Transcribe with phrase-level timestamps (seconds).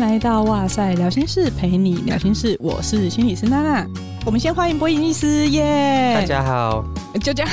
[0.00, 2.56] 来到哇塞聊心事，陪你聊心事。
[2.58, 3.86] 我是心理师娜娜。
[4.24, 6.14] 我们先欢迎博颖医师耶！
[6.14, 6.82] 大家好，
[7.22, 7.52] 就这样。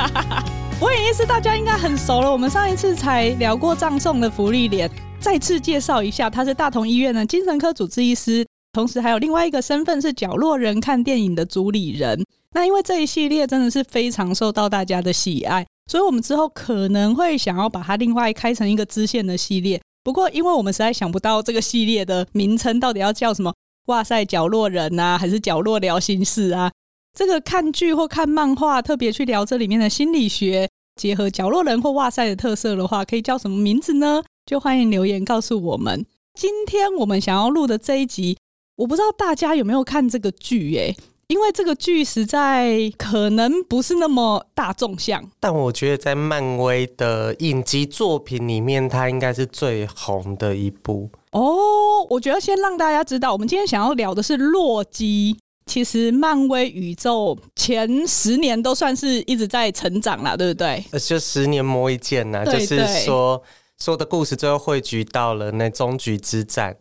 [0.80, 12.18] 博颖医师大家应该很熟了，我们上一次才聊过葬送的福利脸，再次介绍一下，他是大同医院的精神科主治医师，同时还有另外一个身份是角落人看电影的主理人。
[12.54, 19.78] 那因为这一系列真的是非常受到大家的喜爱，所以我们之后可能会想要把它另外开成一个支线的系列。
[20.06, 23.52] 不过，因为我们实在想不到这个系列的名称到底要叫什么，
[23.86, 26.70] 哇塞角落人啊，还是角落聊心事啊？
[27.12, 34.22] 这个看剧或看漫画，特别去聊这里面的心理学，结合角落人或哇塞的特色的话，可以叫什么名字呢？
[34.46, 36.06] 就欢迎留言告诉我们。
[36.34, 38.38] 今天我们想要录的这一集，
[38.76, 40.96] 我不知道大家有没有看这个剧诶、
[41.28, 52.04] 因为这个剧实在可能不是那么大众向，但我觉得在漫威的影集作品里面，它应该是最红的一部哦。
[52.08, 55.36] 我觉得先让大家知道，我们今天想要聊的是洛基。
[55.66, 60.84] 其实漫威宇宙前十年都算是一直在成长啦，对不对？
[61.00, 63.42] 就十年磨一剑呐，就是说
[63.76, 66.76] 所有的故事最后汇聚到了那终局之战。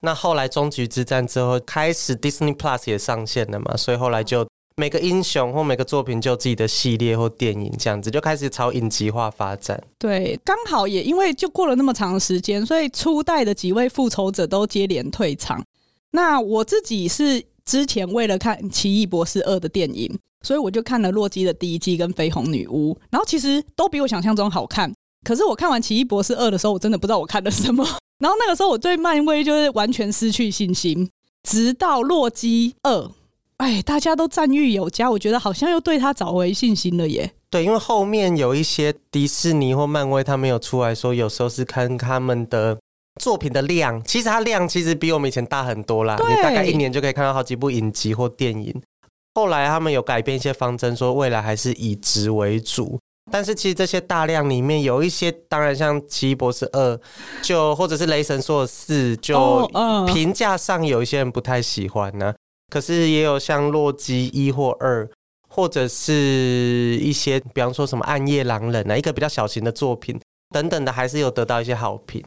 [0.00, 9.78] 那后来终局之战之后，开始 Disney Plus 也上线了嘛，所以后来就每个英雄或每个作品就有自己的系列或电影这样子，就开始朝影集化发展。
[9.98, 15.62] 对，刚好也因为就过了那么长时间，所以初代的几位复仇者都接连退场。
[16.12, 24.90] 那我自己是之前为了看《奇异博士二》的电影，所以我就看了洛基的第一季跟绯红女巫，然后其实都比我想象中好看。
[25.24, 27.86] 可是我看完《奇异博士二》的时候，我真的不知道我看了什么。
[28.20, 31.10] 然后那个时候，我对漫威就是完全失去信心，
[31.42, 32.92] 直到《洛基二》，
[33.56, 37.32] 哎，大家都赞誉有加，我觉得好像又对他找回信心了耶。
[37.48, 42.78] 对，因为后面有一些迪士尼或漫威，他们有出来说，有时候是看他们的
[43.20, 46.14] 作品的量，其实它量其实比我们以前大很多啦。
[46.16, 48.80] 你大概一年就可以看到好几部影集或电影。
[49.34, 53.00] 后来他们有改变一些方针，说未来还是以值为主。
[53.30, 56.94] 但是其实这些大量里面有一些，当然像《奇异博士二》，
[57.42, 59.70] 就或者是《雷神索尔四》，就
[60.12, 62.34] 评价上有一些人不太喜欢呢、啊。
[62.70, 65.08] 可是也有像《洛基一》或二，
[65.48, 70.18] 或者是一些，比方说什么《暗夜狼人》啊，一个比较小型的作品
[70.54, 72.22] 等等的，还是有得到一些好评。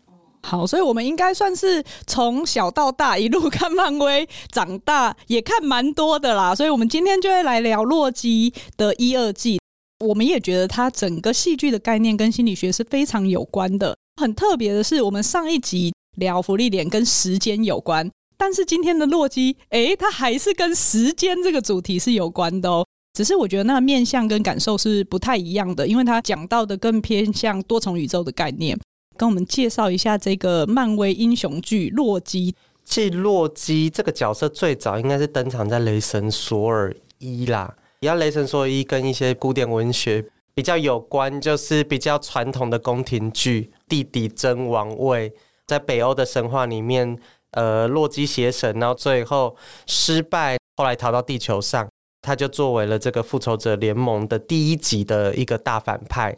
[0.45, 6.53] 好，所以我们应该算是从小到大一路看漫威长大，也看蛮多的啦。
[6.53, 9.62] 所以我们今天就会来聊《洛基》的一二季。
[9.99, 13.95] 我们也觉得它整个戏剧的概念跟心理学是非常有关的。
[14.21, 22.85] 很特别的是，我们上一集聊芙莉莲跟时间有关，但是今天的洛基，诶，它还是跟时间这个主题是有关的哦。
[23.13, 28.77] 只是我觉得那个面向跟感受是不太一样的，因为它讲到的更偏向多重宇宙的概念。
[29.15, 32.51] 跟我们介绍一下这个漫威英雄剧《洛基》。
[32.83, 37.75] 其实洛基这个角色最早应该是登场在《雷神索尔一》啦。
[38.03, 45.31] 比较雷神索尔一跟一些古典文学比较有关，就是比较传统的宫廷剧，弟弟争王位，
[45.67, 47.17] 在北欧的神话里面，
[47.51, 49.55] 呃，洛基邪神，然后最后
[49.87, 51.87] 失败，后来逃到地球上，
[52.21, 56.37] 他就作为了这个复仇者联盟的第一集的一个大反派，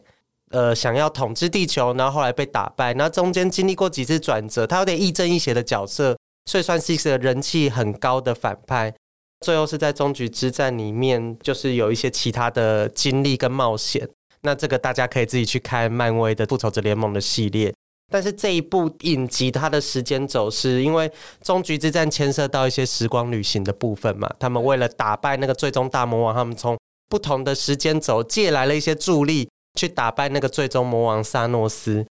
[0.52, 6.16] 呃，想要统治地球，然后后来被打败，然后中间经历过几次转折，他有点亦正亦邪的角色，
[6.46, 8.94] 所以算是一个人气很高的反派。
[9.46, 14.10] 最后是在终局之战里面，就是有一些其他的经历跟冒险。
[14.42, 17.72] 那这个大家可以自己去看漫威的复仇者联盟的系列。
[18.12, 21.12] 但是这一部影集它的时间轴是因为
[21.44, 26.76] 终局之战牵涉到一些时光旅行的部分嘛，他们为了打败那个最终大魔王，他们从
[27.08, 29.48] 不同的时间轴借来了一些助力，
[29.80, 32.04] 去打败那个最终魔王萨诺斯。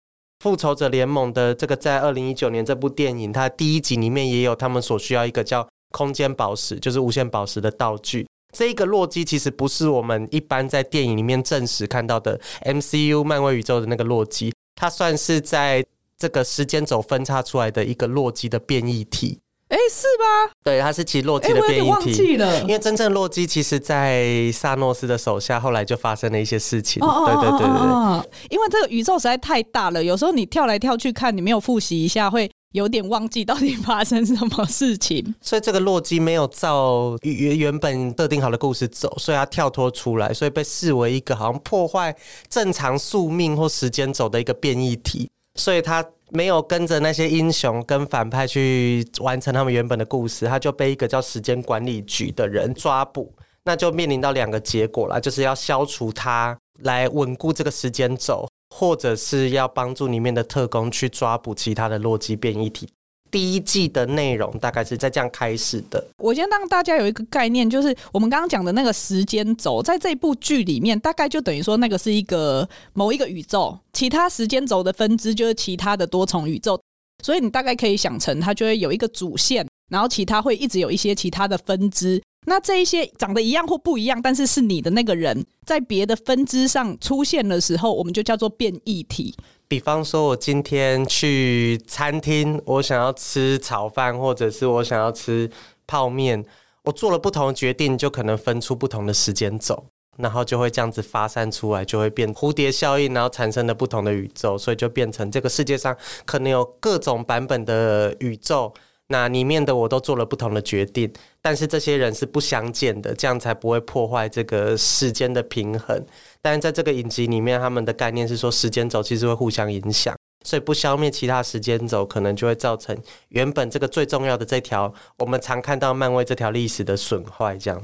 [0.40, 5.66] 复仇者联盟的这个在二零一九年这部电影，它第一集里面也有他们所需要一个叫。
[5.92, 8.26] 空间宝石就是无限宝石的道具。
[8.52, 15.84] 这一个洛基其实不是我们一般在电影里面正式看到的 MCU 漫威宇宙的那个洛基，它算是在
[16.18, 19.38] 这个时间轴分叉出来的一个洛基的变异体。
[19.68, 20.52] 哎，是吧？
[20.62, 21.88] 对，它是其实洛基的变异体。
[21.88, 27.02] 忘记了，因为真正洛基其实，在萨诺斯的手下，后来就发生了一些事情。
[27.02, 28.30] 哦、对对对对对。
[28.50, 32.50] 因为这个宇宙实在太大了，有时候你跳来跳去看，你没有复习一下会。
[32.72, 42.14] 有点忘记到底发生什么事情， 所以这个洛基没有照原原本设定好的故事走，所以他跳脱出来，所以被视为一个好像破坏
[42.48, 53.30] 正常宿命或时间轴的一个变异体，所以他没有跟着那些英雄跟反派去完成他们原本的故事，他就被一个叫时间管理局的人抓捕，
[53.64, 58.48] 那就面临到两个结果了，就是要消除他来稳固这个时间轴。
[58.74, 62.88] 或者是要帮助里面的特工去抓捕其他的洛基变异体，
[63.30, 66.02] 第一季的内容大概是在这样开始的。
[66.16, 76.80] 我先让大家有一个概念，就是我们刚刚讲的那个时间轴，在这部剧里面，大概就等于说那个是一个某一个宇宙，其他时间轴的分支就是其他的多重宇宙。
[77.22, 82.20] 所以你大概可以想成，它就会有一个主线，然后其他会一直有一些其他的分支。
[82.44, 89.34] 那这一些长得一样或不一样，但是是你的那个人在别的分支上出现的时候，我们就叫做变异体。
[89.68, 95.48] 比方说，我今天去餐厅，我想要吃炒饭，或者是我想要吃
[95.86, 96.44] 泡面，
[96.82, 99.86] 我做了不同的决定，就可能分出不同的时间走，
[100.18, 105.96] 然后就会这样子发散出来，就会变蝴蝶效应，然后产生了不同的宇宙，所以就变成这个世界上
[106.26, 108.74] 可能有各种版本的宇宙。
[109.12, 116.04] 那里面的我都做了不同的决定，但是这些人是不相见的，这样才不会破坏这个时间的平衡。
[116.40, 122.96] 但是在这个影集里面，他们的概念是说时间轴其实会互相影响，所以不消灭其他时间轴，可能就会造成
[123.28, 127.56] 原本这个最重要的这条我们常看到漫威这条历史的损坏。
[127.56, 127.80] 这样。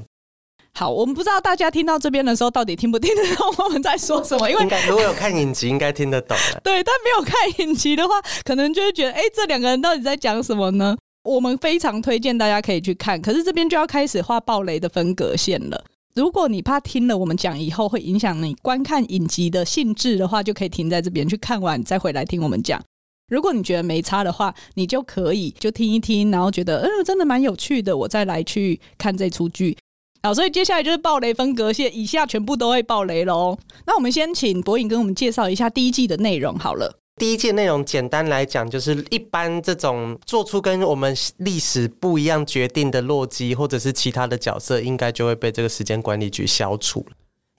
[0.75, 4.48] 好，我们不知道大家听到这边的时候，到底听不听得懂我们在说什么？
[4.48, 6.60] 因为应该如果有看影集，应该听得懂了。
[6.62, 8.14] 对，但没有看影集的话，
[8.44, 10.96] 可能就会觉得，哎，这两个人到底在讲什么呢？
[11.24, 15.84] 我们非常推荐大家可以去看，可是这边就要开始画暴雷的分隔线了。
[16.14, 22.82] 如果你怕听了我们讲以后会影响你观看影集的兴致的话，就可以停在这边去看完再回来听我们讲。
[23.28, 29.76] 如果你觉得没差的话，你就可以就听一听，然后觉得嗯真的蛮有趣的，我再来去看这出剧。
[30.22, 33.56] 好，所以接下来就是暴雷分隔线，以下全部都会暴雷喽。
[33.86, 36.98] 那我们先请博颖跟我们介绍一下第一季的内容好了。
[37.18, 47.04] 第一届内容简单来讲，就是一般这种做出跟我们历史不一样决定的洛基，或者是其他的角色，应该就会被这个时间管理局消除，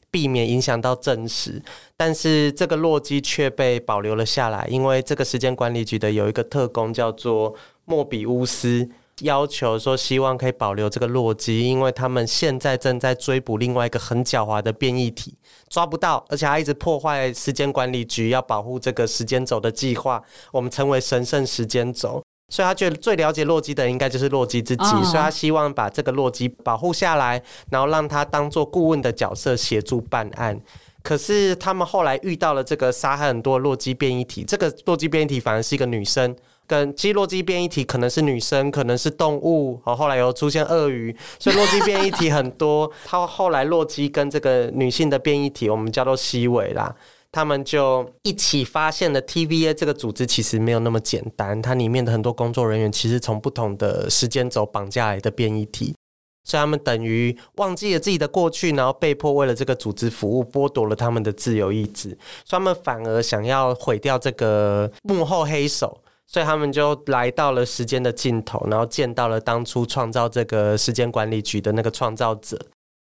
[0.10, 1.62] 避免影响到正史。
[1.98, 7.54] 但是这个洛基却被保留了下来，因为这个时间管理局的有一个特工叫做
[7.84, 8.90] 莫比乌斯。
[9.22, 15.36] 要求说，希望可以保留这个洛基，因为他们现在正在追捕另外一个很狡猾的变异体，
[15.70, 20.22] 抓不到，而且他一直破坏时间管理局要保护这个时间轴的计划，
[20.52, 22.22] 我们称为神圣时间轴。
[22.52, 27.40] 所以他觉得最了解洛基的人应该就是洛基自己，所以他希望把这个洛基保护下来，
[27.70, 30.60] 然后让他当做顾问的角色协助办案。
[31.04, 36.36] 可是他们后来遇到了这个杀害很多洛基变异体，这个洛基变异体反而是一个女生。
[36.70, 42.90] 跟基洛基变异体可能是女生，可能是动物，然后来又出现鳄鱼，所以洛基变异体很多。
[43.04, 46.96] 他后来洛基跟这个女性的变异体，我们叫做西维啦，
[47.32, 55.96] 他们就一起发现了 TVA 这个组织其实没有那么简单，它里面的很多工作人员其实从不同的时间轴绑架来的变异体，
[56.44, 62.10] 所以他们等于忘记了自己的过去，然后被迫为了这个组织服务，剥夺了他们的自由意志，
[62.46, 66.00] 所以他们反而想要毁掉这个幕后黑手。
[66.32, 72.60] 所以他们就来到了时间的尽头，然后见到了当初创造这个时间管理局的那个创造者。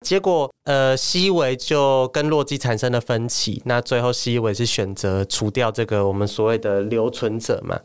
[0.05, 3.63] 结果，呃，西维就跟洛基产生了分歧。
[3.65, 7.79] 那最后，西维是选择除掉这个我们所谓的留存者嘛。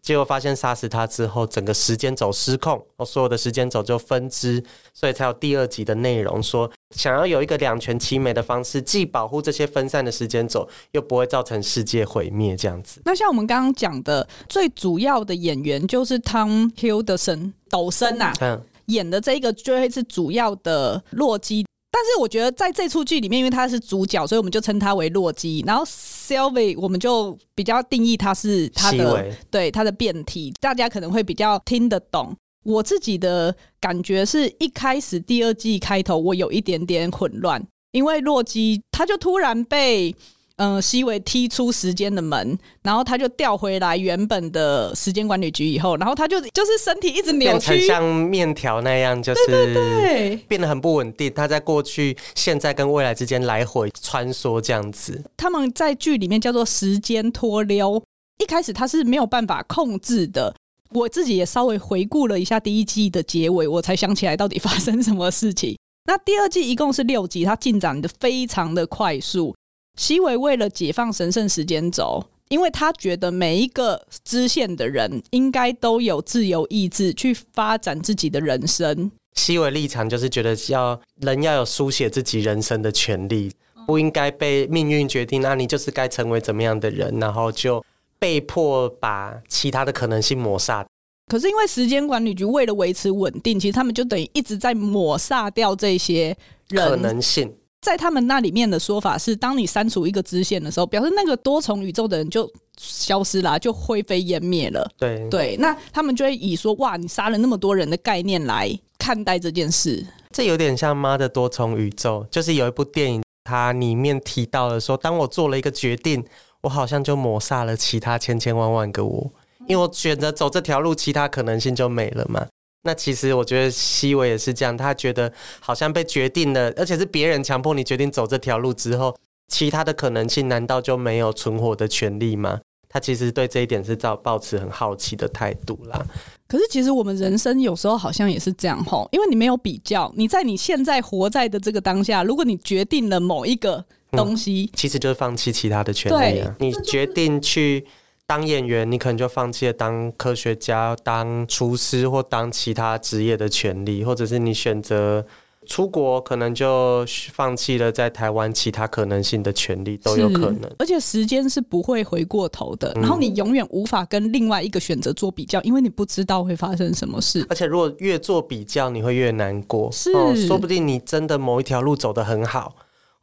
[0.00, 4.62] 结果发现杀死他之后，整个时间轴失控，哦所有的时间轴就分支，
[4.94, 13.02] 所以才有第二集的内容，说想要有一个两全其美的方式，既保护这些分散的时间轴，又不会造成世界毁灭这样子。
[13.04, 21.67] 那像我们刚刚讲的，最主要的演员就是 Tom Hiddleston 抖森啊，嗯，演的这个就会是主要的洛基。
[21.90, 25.64] 但是我觉得在这出剧里面，因为他是主角，所以我们就称他为洛基。
[25.66, 32.36] 然后 Sylvie 我们就比较定义他是他的对他的变体，大家可能会比较听得懂。
[32.64, 40.14] 我自己的感觉是一开始第二季开头我有一点点混乱，因为洛基他就突然被。
[40.58, 51.32] 嗯，西维踢出时间的门，然后他就调回来原本的时间管理局以后，然后他就就是身体一直扭曲，像面条那样，就是对对对，变得很不稳定。
[51.32, 55.22] 他在过去、现在跟未来之间来回穿梭这样子。
[55.36, 58.02] 他们在剧里面叫做时间脱溜，
[58.38, 60.52] 一开始他是没有办法控制的。
[60.90, 65.78] 我自己也稍微回顾了一下第一季的结尾，我才想起来到底发生什么事情。
[66.06, 69.54] 那第二季一共是六集，它进展的非常的快速。
[69.98, 79.10] 西维为了解放神圣时间轴，因为他觉得每一个支线的人应该都有自由意志去发展自己的人生。
[79.34, 83.52] 西维立场就是觉得要人要有书写自己人生的权利，
[83.88, 85.42] 不应该被命运决定。
[85.42, 87.84] 那你就是该成为怎么样的人，然后就
[88.20, 90.86] 被迫把其他的可能性抹杀。
[91.26, 96.36] 可是因为时间管理局为了维持稳定，其实他们就等于一直在抹杀掉这些
[96.68, 97.52] 人可能性。
[97.80, 104.90] 在他们那里面的说法是，当你删除一个支线的时候，表示那个多重宇宙的人就消失啦，就灰飞烟灭了。
[104.98, 108.68] 对对，那他们就会以说哇，你杀了那么多人的概念来
[108.98, 110.04] 看待这件事。
[110.30, 116.24] 这有点像《妈的多重宇宙》，就是有一部电影，它里面提到了说，当我做了一个决定，
[116.62, 119.32] 我好像就抹杀了其他千千万万个我，
[119.66, 122.46] 因为我选择走这条路，其他可能性就没了嘛。
[122.88, 125.30] 那其实我觉得西维也是这样，他觉得
[125.60, 129.14] 好像被决定了，而且是别人强迫你决定走这条路之后，
[129.46, 132.60] 其他的可能性难道就没有存活的权利吗？
[132.88, 136.02] 他其实对这一点是抱抱持很好奇的态度啦。
[136.46, 146.56] 可是其实我们人生有时候好像也是这样吼，因为你没有比较，你在你现在活在的这个当下，如果你决定了某一个东西，嗯、其实就是放弃其他的权利啊。
[146.58, 147.84] 你决定去。
[148.28, 155.24] 当演员，你可能就放弃了当科学家、当厨师或当其他职业的权利，或者是你选择
[155.66, 160.70] 出国，可能就放弃了在台湾其他可能性的权利，都有可能。
[160.78, 167.46] 而且时间是不会回过头的，然后你永远无法跟另外一个选择做比较，因为你不知道会发生什么事。
[167.48, 169.90] 而且如果越做比较，你会越难过。
[169.90, 172.76] 是，哦，说不定你真的某一条路走得很好。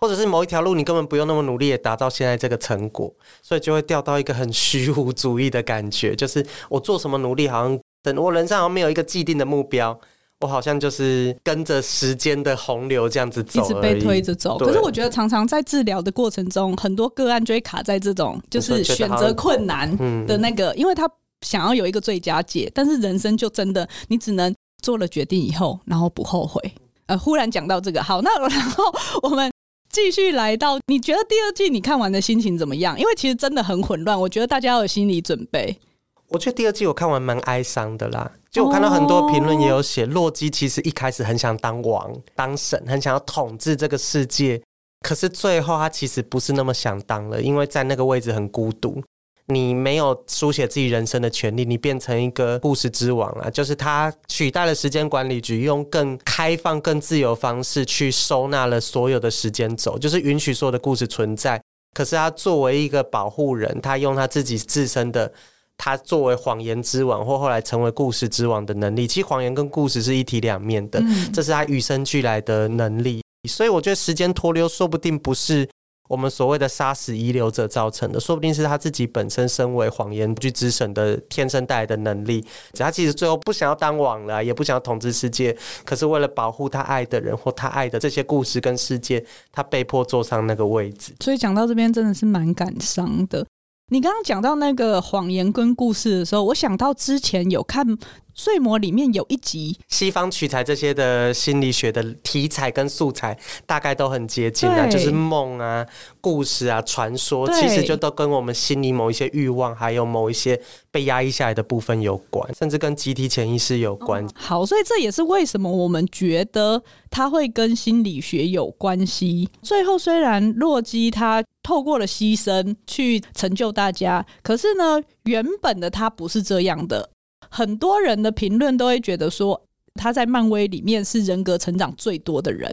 [0.05, 9.99] 或者是某一条路，你根本不用那么努力也达到现在这个成果，所以就会掉到一个很虚无主义的感觉，就是我做什么努力，好像等我人生好像没有一个既定的目标，
[10.41, 14.59] 我好像就是跟着时间的洪流这样子走，一直被推着走。
[14.59, 19.89] 可是我觉得常常在治疗的过程中，很多个案就会卡在这种就是选择困难
[20.27, 21.09] 的那个，因为他
[21.41, 26.61] 想要有一个最佳解，但是人生就真的你只能做了决定以后，然后不后悔。
[27.07, 28.83] 呃，忽然讲到这个，好，那然后
[29.23, 29.51] 我们。
[29.95, 32.99] 继续来到，你觉得第二季你看完的心情怎么样？
[32.99, 35.79] 因为其实真的很混乱，我觉得大家要有心理准备。
[36.27, 44.61] 我觉得第二季我看完蛮哀伤的啦，就我看到很多评论也有写，洛基其实一开始很想当王、当神，很想要统治这个世界，
[44.99, 49.01] 可是最后他其实不是那么想当了，因为在那个位置很孤独。
[49.47, 53.51] 你没有书写自己人生的权利，你变成一个故事之王了。
[53.51, 61.61] 就是他取代了时间管理局，用更开放、更自由方式去收纳了所有的时间轴，就是允许所有的故事存在。
[61.93, 65.31] 可是他作为一个保护人，他用他自己自身的，
[65.77, 69.05] 他作为谎言之王，或后来成为故事之王的能力。
[69.05, 70.99] 其实谎言跟故事是一体两面的，
[71.31, 73.21] 这是他与生俱来的能力。
[73.47, 75.69] 所以我觉得时间脱溜，说不定不是。
[76.07, 82.45] 我们所谓的杀死遗留者造成的，说不定是他自己本身身为谎言剧之神的天生带来的能力。
[82.73, 91.13] 他其实最后不想要当王了，也不想要统治世界，可是为了保护他爱的人或他爱的这些故事跟世界，他被迫坐上那个位置。
[91.21, 93.45] 所以讲到这边真的是蛮感伤的。
[93.89, 97.87] 你刚刚讲到那个谎言跟故事的时候，我想到之前有看
[98.33, 103.37] 《睡魔》里面有一集，西方取材这些的心理学的题材跟素材，
[103.67, 105.85] 大概都很接近啊，就是梦啊、
[106.19, 114.27] 故事啊、传说，其实就都跟我们心里某一些欲望，还有某一些被压抑下来的部分有关，甚至跟集体潜意识有关。
[114.33, 119.47] 好，所以这也是为什么我们觉得它会跟心理学有关系。
[119.61, 127.09] 最后，虽然洛基他透过了牺牲去成就大家，可是呢，原本的他不是这样的。
[127.49, 129.59] 很多人的评论都会觉得说，
[129.95, 132.71] 他在漫威里面是人格成长最多的人。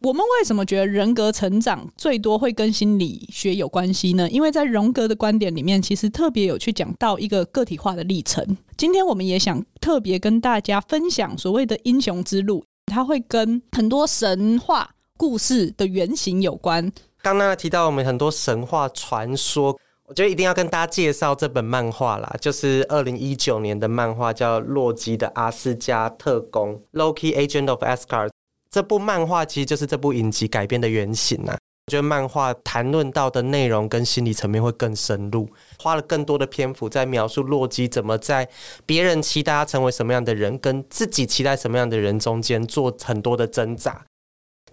[0.00, 4.28] 我们为什么觉得人格成长最多会跟心理学有关系呢？
[4.28, 8.44] 因为在荣格的观点里面，其实特别有去讲到一个个体化的历程。
[8.76, 16.92] 今天我们也想特别跟大家分享所谓的英雄之路，它会跟很多神话故事的原型有关。
[17.22, 28.30] 刚刚提到我们很多神话传说，我觉得一定要跟大家介绍这本漫画啦，就是二零一九年的漫画，叫《洛基的阿斯加特工》（Loki Agent of Asgard）。
[28.70, 31.56] 这部漫画其实就是这部影集改编的原型呐。
[31.86, 38.48] 我觉得漫画谈论到的内容跟心理层面会更深入，花了更多的篇幅在描述洛基怎么在
[38.84, 44.04] 别人期待他成为什么样的人，跟自己期待什么样的人中间做很多的挣扎。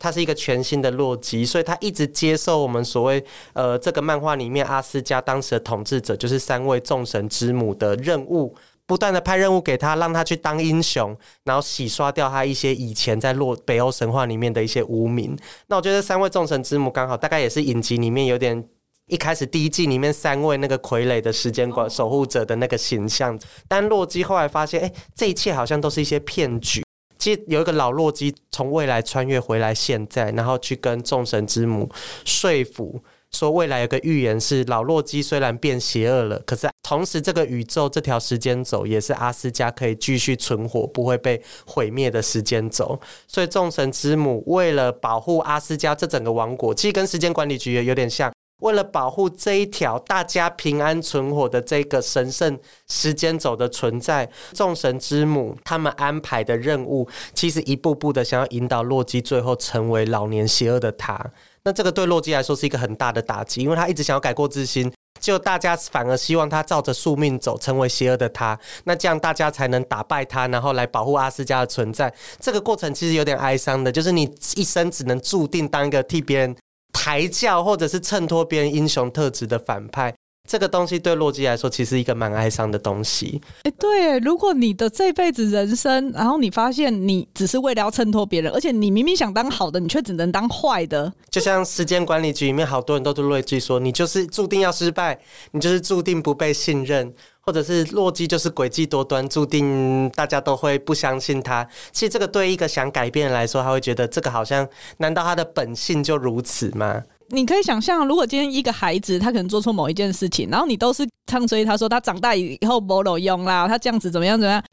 [0.03, 8.53] 他是一个全新的洛基，所以他一直接受我们所谓呃这个漫画里面阿斯加当时的统治者，就是三位众神之母的任务，
[8.85, 15.37] 不断的派任务给他，让他去当英雄，然后洗刷掉他一些以前在洛北欧神话里面的一些污名。
[15.67, 18.61] 那我觉得三位众神之母刚好大概也是影集里面有点
[19.07, 26.82] 一开始第一季里面三位那个傀儡的时间管守护者的那个形象，但洛基后来发现，哎，这一切好像都是一些骗局。
[27.23, 31.89] 其实有一个老洛基从未来穿越回来，现在然后去跟众神之母
[32.25, 33.01] 说服，
[33.31, 42.99] 说未来有个预言是老洛基虽然变邪恶了，可是同时这个宇宙这条时间轴也是阿斯加可以继续存活、不会被毁灭的时间轴。
[43.25, 48.29] 所以众神之母为了保护阿斯加这整个王国，其实跟时间管理局也有点像，
[48.59, 52.57] 为了保护这一条大家平安存活的这个神圣
[52.87, 61.19] 时间轴的存在，众神之母他们安排的任务，其实一步步的想要引导洛基最后成为老年邪恶的他。
[61.63, 64.91] 那这个对洛基来说是一个很大的打击，因为他一直想要改过自新。
[65.19, 72.13] 就大家反而希望他照着宿命走，成为邪恶的他，那这样大家才能打败他，然后来保护阿斯加的存在。
[72.41, 76.53] 这个过程其实有点哀伤的，就是你一生只能注定当一个替别人
[76.93, 80.13] 抬轿，或者是衬托别人英雄特质的反派。
[80.49, 83.41] 这个东西对洛基来说，其实一个蛮哀伤的东西。
[83.63, 91.11] 哎，对，如果你的这辈子人生，然后你发现你只是为了要衬托别人，而且你明明想当好的，你却只能当坏的。
[91.29, 95.17] 就像时间管理局里面，好多人都对洛基说：“你就是注定要失败，
[95.51, 97.13] 你就是注定不被信任，
[97.45, 107.03] 或者是洛基就是诡计多端，注定大家都会不相信他。”其实这个对一个想改变来说，他会觉得这个好像，难道他的本性就如此吗？
[107.29, 114.63] 你可以想象，如果今天一个孩子他可能做错某一件事情，然后你都是唱衰他说他长大以后没有用啦，他这样子怎么样怎么样？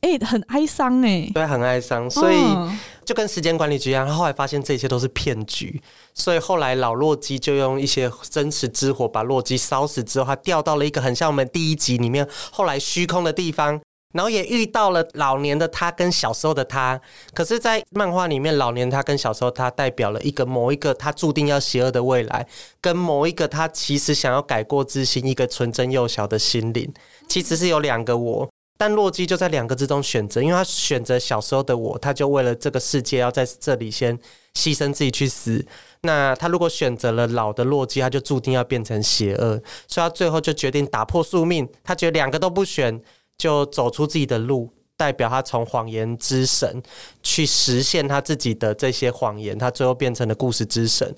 [0.00, 2.08] 哎、欸，很哀伤哎、欸，对，很哀伤。
[2.10, 2.36] 所以
[3.04, 5.80] 就跟时间管理局一样，他后来发现这一切都是骗局，
[6.14, 13.80] 所以后来老洛基就用一些真实之火把洛基烧死之后，他掉到了一个很像我们第一集里面后来虚空的地方。
[14.12, 17.00] 然后也遇到了老年的他跟小时候的他，
[17.32, 22.44] 可是，在漫画里面，老年他跟小时候他代表了一个某一个他注定要邪恶的未来，
[22.80, 26.92] 跟某一个他其实想要改过自新、一个纯真幼小的心灵，
[27.28, 28.50] 其实是有两个我。
[28.80, 34.18] 但洛基就在两个之中选择，因为他选择小时候的我，他就为了这个世界要在这里先
[34.54, 35.62] 牺牲自己去死。
[36.00, 43.02] 那他如果选择了老的洛基，他就注定要变成邪恶，所以他最后就决定打破宿命，他觉得两个都不选。
[43.36, 46.82] 就走出自己的路，代表他从谎言之神
[47.22, 51.16] 去实现他自己的这些谎言，他最后变成了故事之神。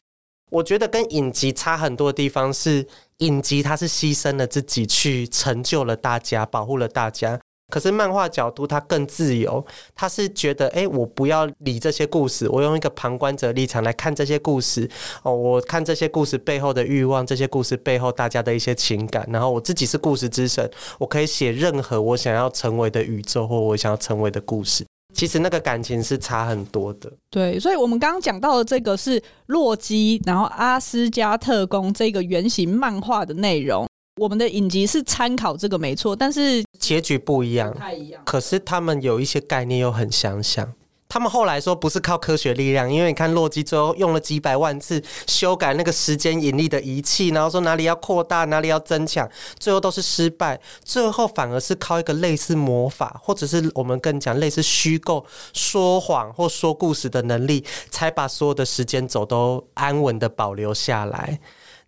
[0.51, 2.87] 我觉得跟影集差很多的地方是，
[3.19, 7.41] 影集他是牺牲了自己去成就了大家，保护了大家。
[7.73, 14.87] 可是漫画角度，他更自由，他是觉得，哎，我不要理这些故事，我用一个旁观者立场来看这些故事。
[15.23, 24.85] 哦，我看这些故事背后的欲望，这些故事背后大家的一些情感，然后我自己是故事之神，我可以写任何我想要成为的宇宙或我想要成为的故事。
[25.15, 27.11] 其实那个感情是差很多的。
[27.31, 33.87] 对，所以我们刚刚讲到的这个是洛基，然后阿斯加特工这个原型漫画的内容。
[34.17, 38.21] 我们的影集是参考这个没错，但是结局不一样，不太一样。
[38.27, 40.71] 可是他们有一些概念又很相像。
[41.09, 49.27] 他们后来说不是靠科学力量，因为你看洛基最后用了几百万次修改那个时间引力的仪器，然后说哪里要扩大，哪里要增强，
[49.59, 50.59] 最后都是失败。
[50.83, 61.39] 最后反而是靠一个类似魔法，或者是我们更讲类似虚构、说谎或说故事的能力，才把所有的时间轴都安稳的保留下来。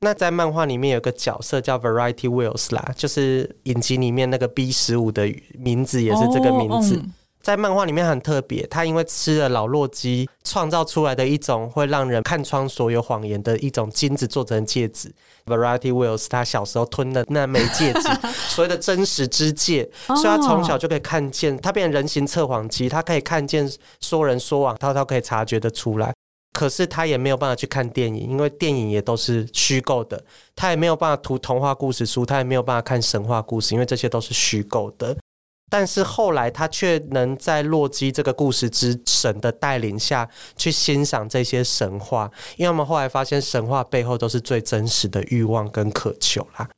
[0.04, 5.26] 那在漫画里面有个角色叫 Variety Wheels 啦，就是影集里面那个 B 十五的
[5.58, 7.02] 名字也是这个名字。
[7.40, 15.12] 在漫画里面很特别，他因为吃了老洛基创造出来的一种会让人看穿所有谎言的一种金子做成戒指。
[15.44, 18.08] Variety Wheels 他小时候吞的那枚戒指，
[18.48, 26.14] 所谓的真实之戒，所以他从小就可以看见，他变成人形测谎机，他可以看见说人说谎，他他可以察觉得出来。
[26.54, 30.24] 可是他也没有办法去看电影，因为电影也都是虚构的。
[30.54, 35.14] 他也没有办法读童话故事书，他也没有办法看神话故事，因为这些都是虚构的。
[35.68, 46.70] 但是后来他却能在洛基这个故事之神的带领下去欣赏这些神话，因为我们后来发现神话背后都是最真实的欲望跟渴求啦。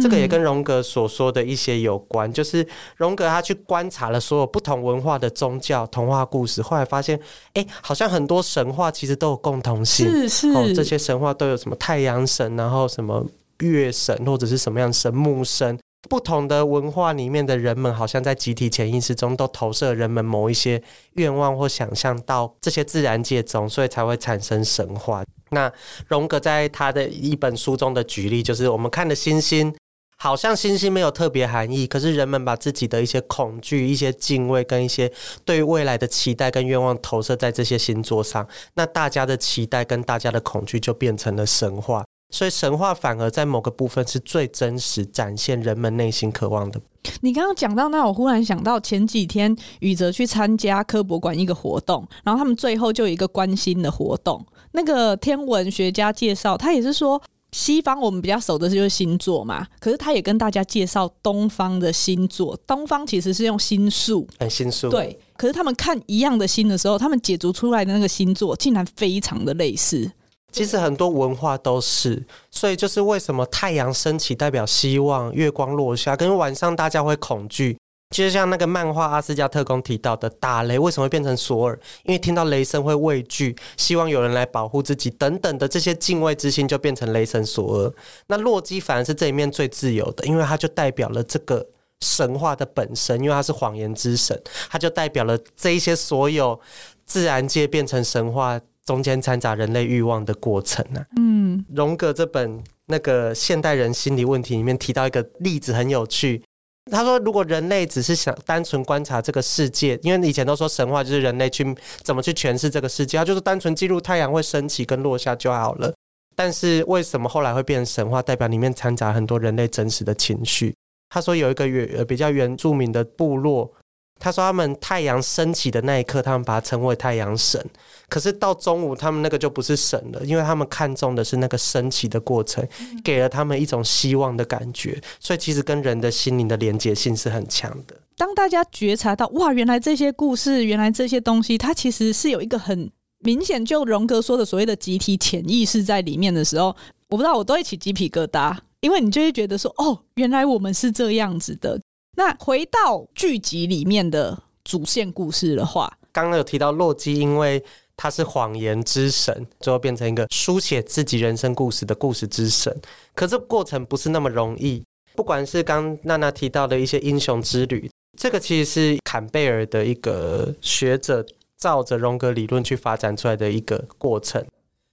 [0.00, 2.64] 这个也跟荣格所说的一些有关，就是
[2.96, 7.18] 荣格他去观察了所有不同文化的宗教、童话故事，后来发现，
[7.54, 13.26] 哎，好像很多神话其实都有共同性，是是，哦，这些神话都有什么太阳神，然后什么
[13.60, 15.76] 月神，或者是什么样神木神，
[16.08, 20.80] 不同的文化里面的人们，好像在集体潜意识中都投射人们某一些
[21.14, 25.24] 愿望或想象到这些自然界中，所以才会产生神话。
[25.52, 25.70] 那
[26.06, 29.74] 荣格在他的一本书中的举例，就是我们看的星星，
[30.22, 35.10] 好像星星没有特别含义，可是人们把自己的一些恐惧、一些敬畏跟一些
[35.46, 42.04] 对未来的期待跟愿望投射在这些星座上，那大家的期待跟大家的恐惧就变成了神话。
[42.32, 46.78] 所以神话反而在某个部分是最真实展现人们内心渴望的。
[47.22, 54.46] 你刚刚讲到那，我忽然想到前几天宇哲去参加科博馆一个活动，然后他们最后就有一个关心的活动。
[54.72, 57.20] 那个天文学家介绍，他也是说
[57.52, 62.56] 西方我们比较熟的就是星座嘛，可是他也跟大家介绍东方的星座。
[62.66, 65.18] 东方其实是用星宿，哎，星宿对。
[65.36, 70.10] 可是他们看一样的星的时候，他们解读出来的那个星座竟然非常的类似。
[70.52, 77.78] 其实很多文化都是，所以就是为什么太阳升起代表希望，月光落下，跟晚上大家会恐惧。
[78.10, 81.78] 其实像那个漫画《阿斯加特工》提到的，打雷为什么会变成索尔？
[82.02, 87.92] 因为听到雷声会畏惧，希望有人来保护自己，等等的这些敬畏之心就变成雷神索尔。
[88.26, 91.64] 那洛基反而是这一面最自由的，因为他就代表了这个
[92.00, 94.36] 神话的本身，因为他是谎言之神，
[94.68, 96.60] 他就代表了这一些所有
[97.06, 101.06] 自然界变成神话中间掺杂人类欲望的过程啊。
[101.16, 106.42] 嗯，荣格这本那个现代人心理问题里面提到一个例子很有趣。
[106.90, 115.92] 他说：“如果人类只是想单纯观察这个世界，因为以前都说神话就是人类去怎么去诠释这个世界，他就是单纯记录太阳会升起跟落下就好了。
[116.34, 118.22] 但是为什么后来会变成神话？
[118.22, 120.74] 代表里面掺杂很多人类真实的情绪。”
[121.10, 123.72] 他说：“有一个原比较原住民的部落。”
[124.20, 127.58] 他说：“他们太阳升起的那一刻，他们把它称为太阳神。
[128.06, 132.62] 可是到中午，他们那个就不是神了，因为他们看重的是那个升起的过程，
[133.02, 135.00] 给了他们一种希望的感觉。
[135.18, 137.96] 所以其实跟人的心灵的连结性是很强的。
[138.16, 146.76] 当大家觉察到哇，原来这些故事，原来这些东西，它其实是有一个很明显，就荣格说的所谓的集体潜意识在里面的时候，
[147.08, 151.80] 我不知道我都会起鸡皮疙瘩，因为你就会觉得说，哦，原来我们是这样子的。”
[152.20, 157.64] 那回到剧集里面的主线故事的话，刚刚有提到洛基，因为
[157.96, 162.78] 他是谎言之神，最后变成一个书写自己人生故事的故事之神。
[163.14, 164.82] 可这过程不是那么容易。
[165.14, 171.24] 不管是刚娜娜提到的一些英雄之旅，这个其实是坎贝尔的一个学者
[171.56, 174.44] 照着荣格理论去发展出来的一个过程，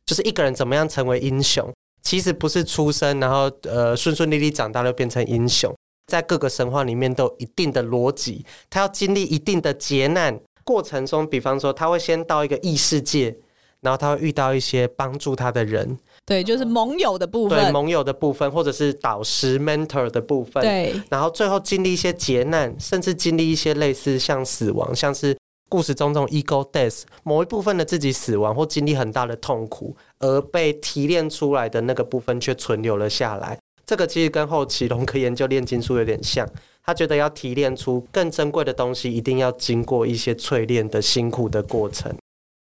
[0.06, 1.70] 就是一个人怎么样成为英雄，
[2.02, 5.76] 其实不是出生然后呃顺顺利利长大就变成英雄。
[6.08, 10.40] 在各个神话里面都有一定的逻辑，他要经历一定的劫难。
[10.64, 13.34] 过程中，比方说他会先到一个异世界，
[13.82, 25.38] 然后他会遇到一些帮助他的人，对，就是盟友的部分，对，盟友的部分，或者是导师 mentor 的部分，对，然后最后经历一些劫难，甚至经历一些类似像死亡，像是
[25.70, 33.58] 故事中这种 ego death，某一部分的自己死亡或经历很大的痛苦，而被提炼出来的那个部分却存留了下来。
[33.88, 36.46] 这个其实跟后期龙科研究炼金术有点像，
[36.84, 42.14] 他觉得要提炼出更珍贵的东西，一定要经过一些淬炼的辛苦的过程。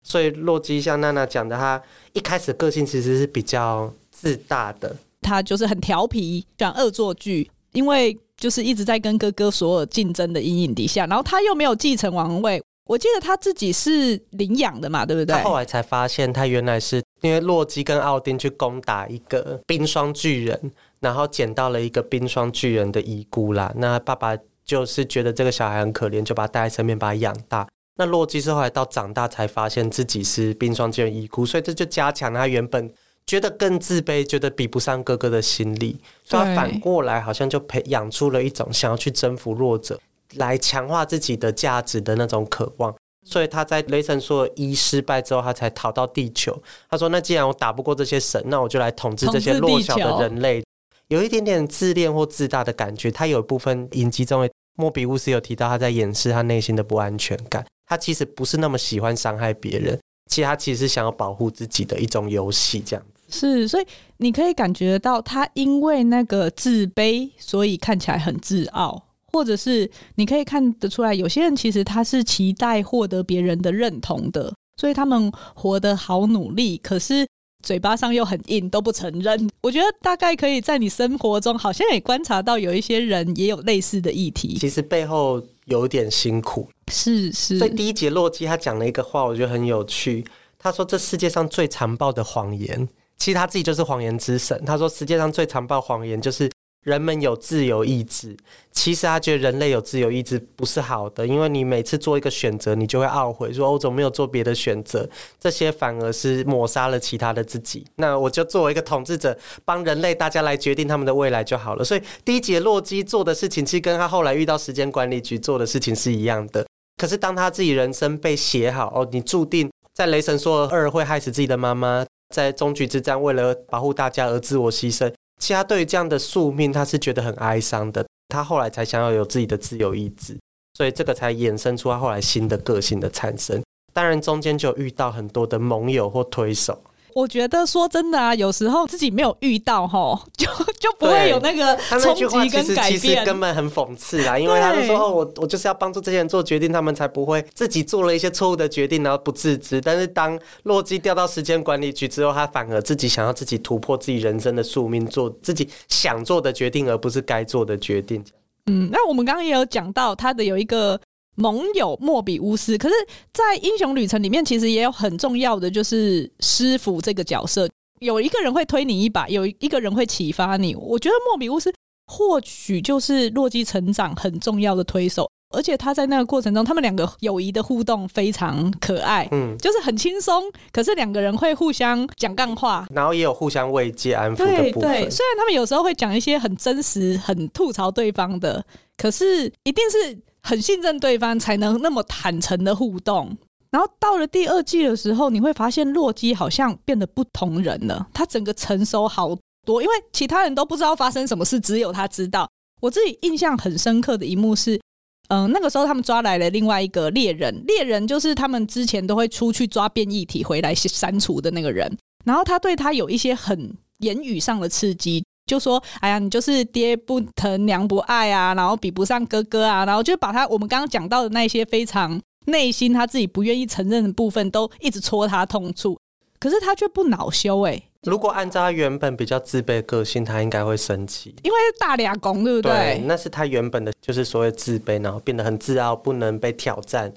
[0.03, 1.81] 所以洛基像娜娜讲的，他
[2.13, 12.61] 一开始个性其实是比较自大的，他就是很调皮，讲恶作剧，因为就是一直在跟哥哥所有竞争的阴影底下，然后他又没有继承王位。
[12.85, 15.35] 我记得他自己是领养的嘛，对不对？
[15.35, 20.71] 他后来才发现，他原来是因为洛基跟奥丁去攻打一个冰霜巨人。
[20.99, 27.67] 然后捡到了一个冰霜巨人的遗孤啦，那爸爸就是觉得这个小孩很可怜，就把他带在身边，把他养大。
[27.95, 32.93] 那洛基是后来到长大才发现自己是冰霜巨人遗孤，所以这就加强了他原本
[33.25, 35.99] 觉得更自卑、觉得比不上哥哥的心理。
[36.23, 39.99] 所以他反过来好像就培养出了一种想要去征服弱者，
[40.35, 42.95] 来强化自己的价值的那种渴望。
[43.25, 46.57] 所以他在雷神说一失败之后，他才逃到地球。
[46.89, 50.63] 他说：“那既然我打不过这些神，那我就来统治这些弱小的人类。”
[51.09, 57.65] 有一点点自恋或自大的感觉，他有一部分影集中的莫比乌斯有提到他在掩饰他内心的不安全感。
[57.87, 63.23] 他其实不是那么喜欢伤害别人，其实他其实想要保护自己的一种游戏，这样子。
[63.27, 63.85] 是，所以
[64.17, 77.25] 你可以感觉到他因为那个自卑，所以看起来很自傲，或者是你可以看得出来，有些人其实他是期待获得别人的认同的，所以他们活得好努力，可是。
[77.61, 79.49] 嘴巴上又很硬，都不承认。
[79.61, 84.57] 我觉得大概可以在你生活中，好像也观察到有一些人也有类似的议题。
[84.57, 87.57] 其实背后有点辛苦，是是。
[87.59, 90.25] 所以第一节洛基他讲了一个话，我觉得很有趣。
[90.57, 96.49] 他说：“这世界上最残暴的谎言，其实他自己就是谎言之神。”他说：“世界上最残暴谎言就是。”
[96.89, 98.35] 人们有自由意志，
[98.71, 105.07] 其实他觉得人类有自由意志不是好的，因为你每次做一个选择，你就会懊悔，说我总没有做别的选择，
[105.39, 107.85] 这些反而是抹杀了其他的自己。
[107.97, 111.83] 那我就作为一个统治者，帮人类大家来决定他们的未来就好了。
[111.83, 116.65] 所以第一节洛基做的事情，其实跟他后来遇到时间管理局做的事情是一样的。
[116.97, 125.13] 可是当他自己人生被写好，哦，你注定在雷神说二会害死自己的妈妈，在终局之战为了保护大家而自我牺牲。
[125.39, 128.05] 其实他对于这样的宿命，他是觉得很哀伤的。
[128.27, 130.37] 他后来才想要有自己的自由意志，
[130.75, 133.59] 所以这个才衍生出他后来新的个性的产生。
[133.91, 136.79] 当然，中间就遇到很多的盟友或推手。
[137.13, 140.47] 我觉得说真的啊，有时候自己没有遇到吼， 就
[140.79, 142.99] 就不会有那个冲击跟改变。
[142.99, 149.81] 其实根本很讽刺啦，因为他就说哦，我我就是要帮助这些人做决定，他们才不会自己做了一些错误的决定，然后不自知。
[149.81, 158.23] 但是当洛基调到时间管理局之后，他反而自己想要自己突破自己人生的宿命，做自己想做的决定，而不是该做的决定。
[158.67, 160.99] 嗯，那我们刚刚也有讲到他的有一个。
[161.39, 162.93] 盟友莫比乌斯，可是，
[163.33, 167.67] 在英雄旅程里面，其实也有很重要的，就是师傅这个角色。
[167.99, 170.75] 有一个人会推你一把，有一个人会启发你。
[170.75, 171.73] 我觉得莫比乌斯
[172.07, 180.43] 或许就是洛基成长很重要的推手，而且他在那个过程中，他们两个友谊的互动非常可爱，嗯，就是很轻松。
[180.71, 184.89] 可是两个人会互相讲干话，然后也有互相慰藉、安抚的部分。
[184.89, 188.65] 对对，虽然他们有时候会讲一些很真实、很吐槽对方的，
[188.97, 190.17] 可是一定是。
[190.49, 193.37] 很信任对方，才能那么坦诚的互动。
[193.69, 198.07] 然后到了第二季的时候，你会发现洛基好像变得不同人了。
[198.11, 202.49] 他整个成熟好多，因为其他人都不知道发生什么事，只有他知道。
[202.81, 204.81] 我自己印象很深刻的一幕是，
[205.27, 211.95] 嗯、那个时候他们抓来了另外一个猎人，猎人就是他们之前都会出去抓变异体回来删除的那个人。
[212.25, 215.23] 然后他对他有一些很言语上的刺激。
[215.49, 225.97] 就说：“哎呀，你就是爹不疼娘不爱啊，然后比不上哥哥啊，然后就把他我们刚刚讲到的那些非常内心他自己不愿意承认的部分，都一直戳他痛处。
[226.39, 227.61] 可是他却不恼羞。
[227.63, 232.71] 哎，如果按照他原本比较自卑的个性，他应该会生气，因为大俩公，对不对？
[232.71, 237.11] 对，那是他原本的，就是所谓自卑，然后变得很自傲，不能被挑战。”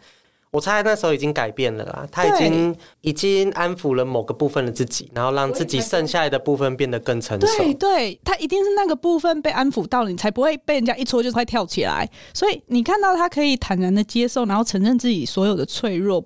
[0.53, 7.47] 我猜那时候已经改变了啦，他已经已经安抚了某个部分的自己，然后让自己剩下来的部分变得更成熟。
[7.57, 12.07] 对对，他一定是那个部分被安抚到了，你才不会被人家一戳就快跳起来。
[12.35, 16.23] 所以你看到他可以坦然的接受，然后承认自己所有的脆弱，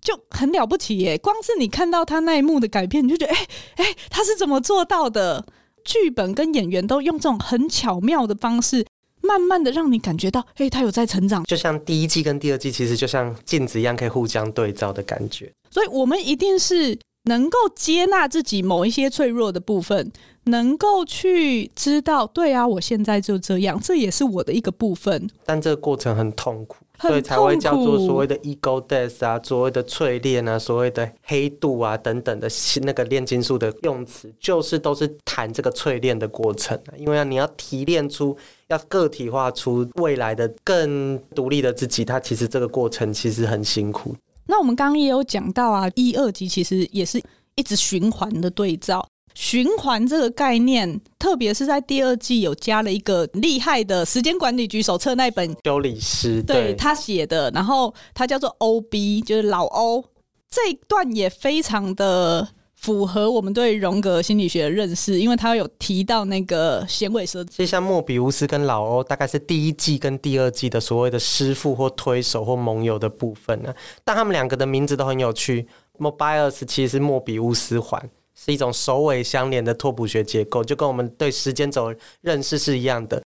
[0.00, 1.16] 就很了不起耶！
[1.16, 5.46] 光是你看到他那一幕的改变，你就觉得，哎哎，他是怎么做到的？
[5.82, 8.84] 剧本跟演员都用这种很巧妙的方式。
[9.20, 15.52] 慢慢的让你感觉到，哎，他有在成长，就像第一季跟第二季，其实就像镜子一样，可以互相对照的感觉。
[15.70, 20.10] 所以，我们一定是能够接纳自己某一些脆弱的部分，
[20.44, 25.28] 能够去知道，对啊，我现在就这样，这也是我的一个部分。
[25.44, 26.76] 但这个过程很痛苦。
[27.00, 32.46] 所以才会叫做所谓的 ego death 啊，所谓的淬炼啊，所谓的黑度啊等等的
[32.82, 36.76] 那个炼金术的用词，就是都是谈这个淬炼的过程。
[36.76, 38.36] 啊因为你要提炼出，
[38.70, 44.14] 要个体化出未来的更独立的自己，他其实这个过程其实很辛苦。
[44.46, 47.22] 那我们刚刚也有讲到啊，一二级其实也是
[47.56, 49.06] 一直循环的对照。
[49.34, 60.04] 循环这个概念，特别是在第二季有加了一个厉害的时间管理局手册那本修理师，对，对他写的，然后他叫做 OB，就是老欧，
[60.50, 62.46] 这一段也非常的
[62.80, 67.44] 符合我们对荣格心理学的认识，因为他有提到那个显尾蛇。
[67.44, 78.10] 其实像莫比乌斯跟老欧，大概是第一季跟第二季的所谓的师傅或推手或盟友的部分呢，但他们两个的名字都很有趣，Mobius 其实是莫比乌斯环。
[78.34, 83.22] 是一种首尾相连的拓扑学结构，就跟我们对时间轴认识是一样的。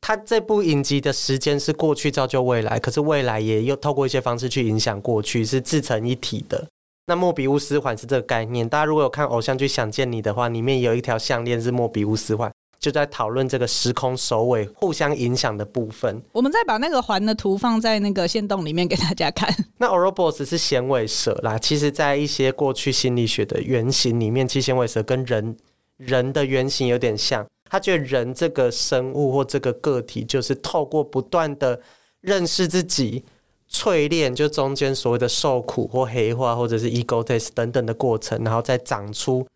[0.00, 6.66] 它这部影集的时间是过去造就未来，可是未来也又透过一些方式去影响过去，是自成一体的。
[7.08, 12.52] 那莫比乌斯环是这个概念，大家如果有看偶像剧《想见你》的话，里面有一条项链是莫比乌斯环。
[12.78, 16.22] 就在讨论这个时空首尾互相影响的部分。
[16.32, 19.52] 我们再把那个环的图放在那个线洞里面给大家看。
[19.78, 25.56] 那 Ouroboros 是响尾蛇啦，其实，在一些过去心理学的原型里面，其实响尾蛇跟人
[25.96, 27.46] 人的原型有点像。
[27.68, 31.80] 他觉得人这个生物或这个个体，就是透过不断的
[32.20, 33.24] 认识自己、
[33.70, 39.46] 淬炼，就中间所谓的受苦或黑化，或者是 egotest 等等的过程，然后再长出。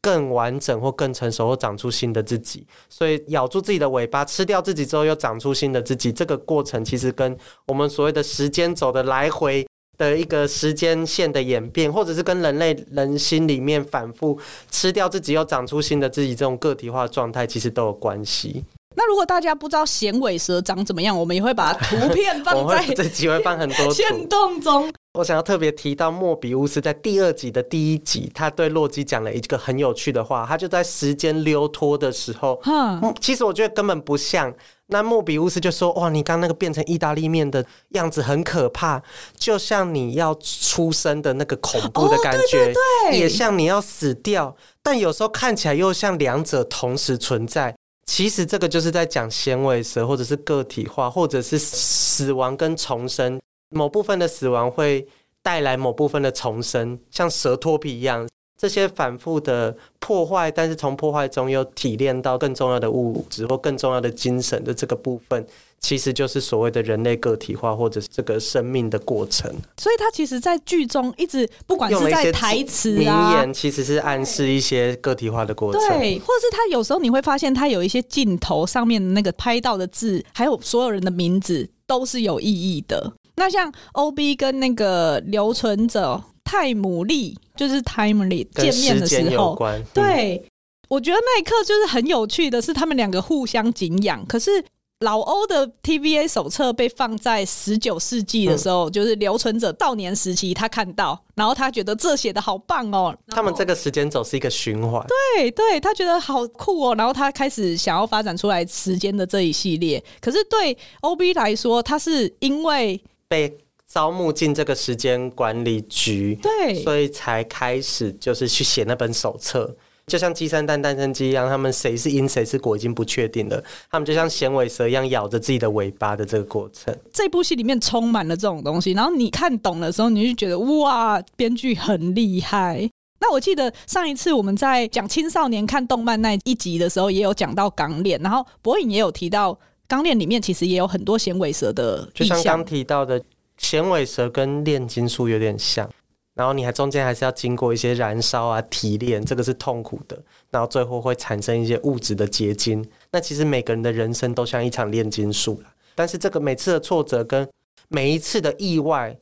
[0.00, 9.66] 更完整或更成熟或长出新的自己，所以咬住自己的尾巴，吃掉自己之后又长出新的自己，这个过程其实跟我们所谓的时间走的来回
[9.98, 14.38] 的一个时间线的演变，或者是跟人类人心里面反复
[14.70, 18.64] 吃掉自己又长出新的自己这种个体化状态，其实都有关系。
[18.98, 24.92] 那如果大家不知道响尾蛇长怎么样，我们也会把图片放 在这集会放很多线动中。
[25.12, 30.44] 我想要特别提到莫比乌斯在第二集的第一集，他对洛基讲了一个很有趣的话。
[30.48, 34.52] 他就在时间溜脱的时候，嗯，其实我觉得根本不像。
[34.88, 39.00] 那莫比乌斯就说：“哇，你刚那个变成意大利面的样子很可怕，
[39.36, 42.74] 就像你要出生的那个恐怖的感觉，哦、对对
[43.10, 47.72] 对，也像你要死掉，但有时候看起来又像两者同时存在。”
[48.08, 53.38] 其实这个就是在讲纤维蛇，或者是个体化，或者是死亡跟重生。
[53.68, 55.06] 某部分的死亡会
[55.42, 58.26] 带来某部分的重生，像蛇脱皮一样。
[58.58, 65.46] 这些反复的破坏，但是从破坏中又提炼到更重要的物质或更重要的精神的这个部分，
[65.78, 69.48] 其实就是所谓的人类个体化，或者是这个生命的过程。
[69.76, 75.80] 所以，他其实，在剧中一直不管是在台词、名言，其实是暗示一些个体化的过程。
[75.80, 83.12] 对，或者是他有时候你会发现，他有一些镜头上面的那个拍到的字，还有所有人的名字，都是有意义的。
[83.36, 86.20] 那像 OB 跟那个留存者。
[86.50, 90.42] 泰姆利就是 Timely 见面的时候，嗯、对，
[90.88, 94.24] 我觉得那一刻就是很有趣的是，他们两个互相敬仰。
[94.26, 94.64] 可是
[95.00, 103.14] 老欧的 TVA 手册被放在十九世纪的时候，嗯、就是留存者悼年时期，他看到，然后他觉得这写的好棒哦。
[103.26, 105.04] 他们这个时间轴是一个循环，
[105.36, 106.94] 对对，他觉得好酷哦。
[106.96, 110.02] 然后他开始想要发展出来时间的这一系列。
[110.18, 113.54] 可是对 OB 来说，他是因为被。
[113.90, 119.74] 招募进这个时间管理局，对，所以才开始就是去写那本手册，
[120.06, 126.94] 就像鸡生蛋蛋生鸡一样，他们谁是因谁是果已经不确定了，他们就像响尾蛇一样咬着自己的尾巴的这个过程。
[127.10, 132.90] 这部戏里面充满了这种东西，然后你看懂的时候，你就觉得哇，编剧很厉害。
[133.20, 143.22] 那我记得上一次我们在讲青少年看动漫那一集的时候，也有讲到钢炼，然后博影也有提到钢炼里面其实也有很多响尾蛇的，就像刚提到的。
[143.58, 145.88] 响尾蛇跟炼金术有点像，
[146.34, 150.18] 然后你还中间还是要经过一些燃烧啊、提炼，这个是痛苦的，
[150.50, 152.84] 然后最后会产生一些物质的结晶。
[153.10, 155.60] 那其实每个人的人生都像一场炼金术，
[155.94, 157.46] 但是这个每次的挫折跟
[157.88, 159.16] 每一次的意外，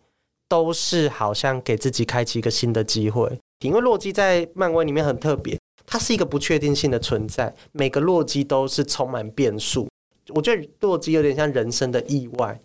[0.48, 3.38] 都是好像给自己开启一个新的机会。
[3.60, 9.88] 因为洛基在漫威里面很特别，它是一个不确定性的存在，每个洛基都是充满变数。
[10.34, 12.60] 我觉得洛基有点像人生的意外。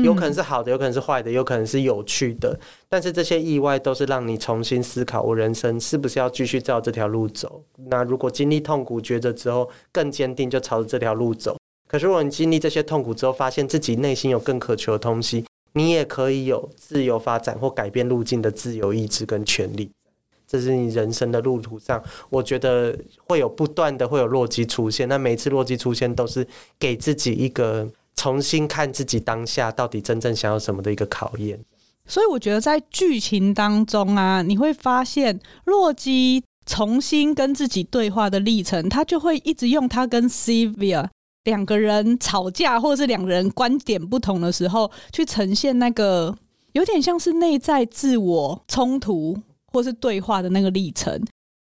[0.00, 7.62] 有可能是好的，有可能是坏的，有可能是有趣的，但是这些意外都是让你重新思考，我人生是不是要继续照这条路走？
[7.90, 11.58] 那如果经历痛苦抉择之后更坚定，就朝着这条路走。
[11.86, 19.90] 可是如果你经历这些痛苦之后，发现自己内心有更渴求的东西，你也可以有自由发展或改变路径的自由意志跟权利。
[20.48, 26.46] 这是你人生的路途上，我觉得会有不断的会有落基出现，那每次落基出现都是
[26.78, 27.86] 给自己一个。
[28.14, 31.58] 重新看自己当下到底真正想要什么的一个考验，
[32.06, 41.08] 所以我觉得在剧情当中啊，你会发现洛基重新跟自己对话的历程，他就会一直用他跟 Sylvia
[41.44, 46.36] 两个人吵架，或者是两个人观点不同的时候，去呈现那个
[46.72, 49.36] 有点像是内在自我冲突
[49.72, 51.20] 或是对话的那个历程。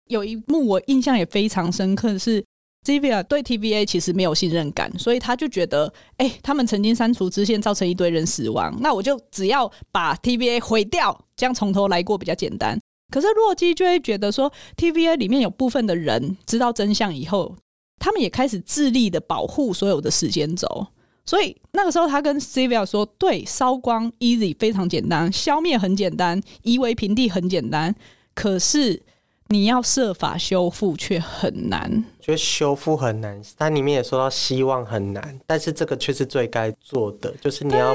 [0.09, 2.43] 有一幕我印象也非常深刻的是。
[2.83, 12.79] Sylvia 对 TVA 其实没有信任感，所以他就觉得，哎、他们曾经删除支线，造成一堆人死亡，那我就只要把 TVA 毁掉，这样从头来过比较简单。
[13.11, 17.55] 可是洛基就会觉得说，TVA 里面有部分的人知道真相以后，
[17.99, 20.87] 他们也开始自立的保护所有的时间轴，
[21.23, 27.93] 所以那个时候他跟 Sylvia 说，对，烧光 easy 非常简单，消灭很简单，夷为平地很简单，
[28.33, 29.03] 可是。
[29.51, 33.39] 你要设法修复却很难，觉得修复很难。
[33.57, 37.93] 它里面也说到希望很难，但是这个却是最该做的，就是你要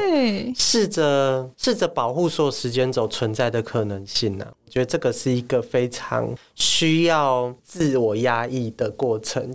[0.55, 4.53] 试着试着保护所有时间轴存在的可能性呢、啊。
[4.67, 9.55] 我觉得这个是一个非常需要自我压抑的过程。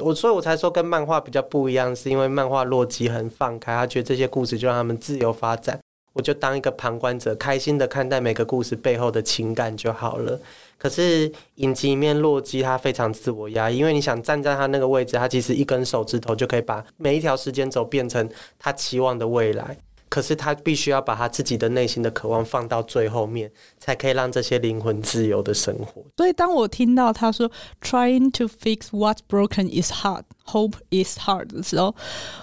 [0.00, 5.78] 我所以，我才说跟漫画比较不一样，是因为漫画洛基很放开，他觉得这些故事就让他们自由发展，
[6.14, 10.40] 我就当一个旁观者，开心的看待每个故事背后的情感就好了。
[10.82, 19.78] 可是影集里面洛基他非常自我压抑，因为你想站在他那个位置，他其实一根手指头就可以把每一条时间轴变成他期望的未来。
[20.08, 26.02] 可是他必须要把他自己的内心的渴望放到最后面，才可以让这些灵魂自由的生活。
[26.16, 27.48] 所以当我听到他说
[27.80, 31.94] “Trying to fix what's broken is hard, hope is hard” 的时候，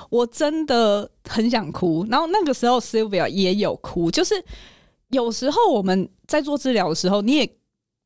[0.10, 2.08] 我真的很想哭。
[2.10, 4.41] 然后那个时候 Sylvia 也有哭，就是
[5.10, 7.58] 有时候我们在做治疗的时候，你也。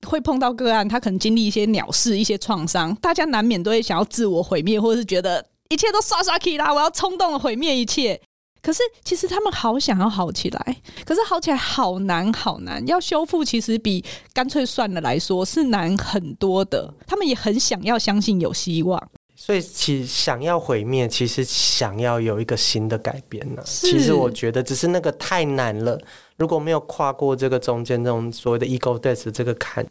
[0.05, 8.19] 会碰到个案，他可能经历一些鸟事、一些创伤，大家难免都会想要自我毁灭，或者是觉得一切都刷刷 k 啦，我要冲动的毁灭一切。
[8.61, 16.93] 可是其实他们好想要好起来，可是好起来好难好难，要修复其实比干脆算了来说是难很多的。
[17.05, 23.61] 他们也很想要相信有希望，所以其想要毁灭，其实想要有一个新的改变呢。
[23.65, 25.99] 其实我觉得只是那个太难了。
[26.37, 29.85] 如果没有跨过这个中间这种所谓的 ego death 这个坎，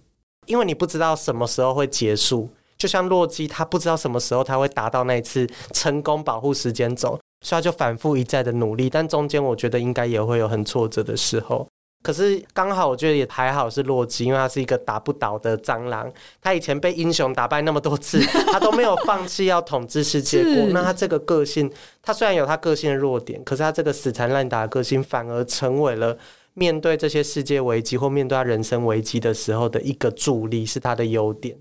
[0.46, 11.66] 因为你不知道什么时候会结束，就像洛基，他不知道什么时候他会达到那一次成功保护时间轴，所以他就反复一再的努力，但中间我觉得应该也会有很挫折的时候。
[12.02, 16.12] 可是刚好我觉得也还好是洛基，因为他是一个打不倒的蟑螂。
[16.40, 18.20] 他以前被英雄打败那么多次，
[18.52, 20.66] 他都没有放弃要统治世界过。
[20.74, 21.70] 那他这个个性，
[22.02, 26.18] 他虽然有他个性的弱点，可是他这个死缠烂打的个性，反而成为了
[26.54, 31.56] 面对这些世界危机或面对他人生危机的时候的一个助力，是他的优点。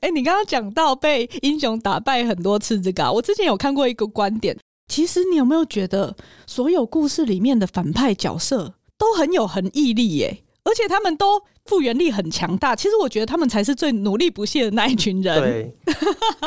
[0.00, 4.56] 哎、你刚刚讲到被英雄打败很多次，这个、我之前有看过一个观点。
[4.88, 6.14] 其实你有没有觉得，
[6.46, 8.74] 所有故事里面的反派角色？
[9.02, 12.76] 都很有很毅力耶，而且他们都复原力很强大。
[12.76, 15.42] 其实我觉得他们才是最努力不懈的那一群人。
[15.42, 15.74] 对，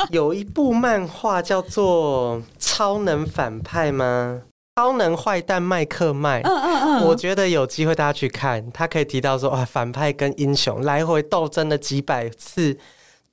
[0.09, 4.41] 有一部漫画叫做《超能反派》吗？
[4.77, 6.41] 超能坏蛋麦克麦。
[6.43, 7.07] 嗯嗯嗯。
[7.07, 12.77] 我觉得有机会大家去看，他可以提到说，啊，反派跟英雄来回斗争了几百次，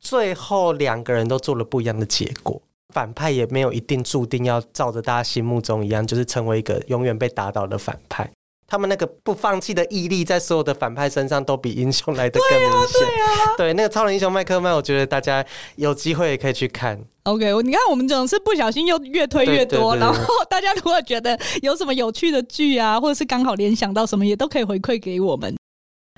[0.00, 2.60] 最后两个人都做了不一样的结果。
[2.92, 8.28] 反派也没有一定注定要照着大家心目中一样，就是成为一个永远被打倒的反派。
[8.72, 13.00] 他们那个不放弃的毅力，在所有的反派身上都比英雄来的更明显。
[13.00, 15.44] 对啊，对，那个超人英雄麦克麦，我觉得大家
[15.76, 16.98] 有机会也可以去看。
[17.24, 25.54] OK，你看我们总是不小心又越推越多，然后大家如果觉得有什么有趣的剧啊，或者是刚好联想到什么，也都可以回馈给我们。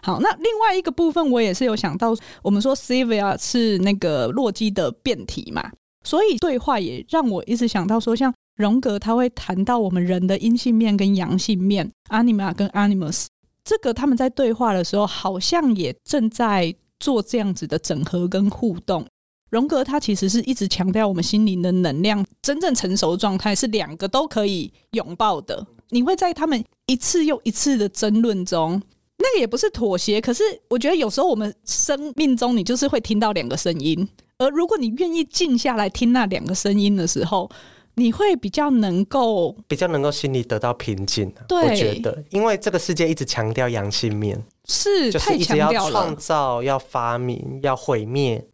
[0.05, 5.73] 好，那另外一个部分，我也是有想到，我们说 Sylvia 是那个洛基的变体嘛，
[6.05, 8.33] 所以对话也让我一直想到说，像。
[8.57, 13.27] 荣格他会谈到我们人的阴性面跟阳性面，Anima 跟 Animus，
[13.65, 19.05] 这个他们在对话的时候，好像也正在做这样子的整合跟互动。
[19.51, 25.67] 荣格他其实是一直强调我们心灵的能量真正成熟状态是两个都可以拥抱的。
[25.91, 28.81] 你会在他们一次又一次的争论中，
[29.19, 37.51] 那个也不是妥协，可是我觉得有时候我们生命中你就是会听到两个声音，而如果你愿意静下来听那两个声音的时候。
[37.95, 41.33] 你会比较能够，比较能够心里得到平静。
[41.49, 48.45] 对，我觉得，因为这个世界一直强调阳性面，是就是一直要创造、要发明、要毁灭。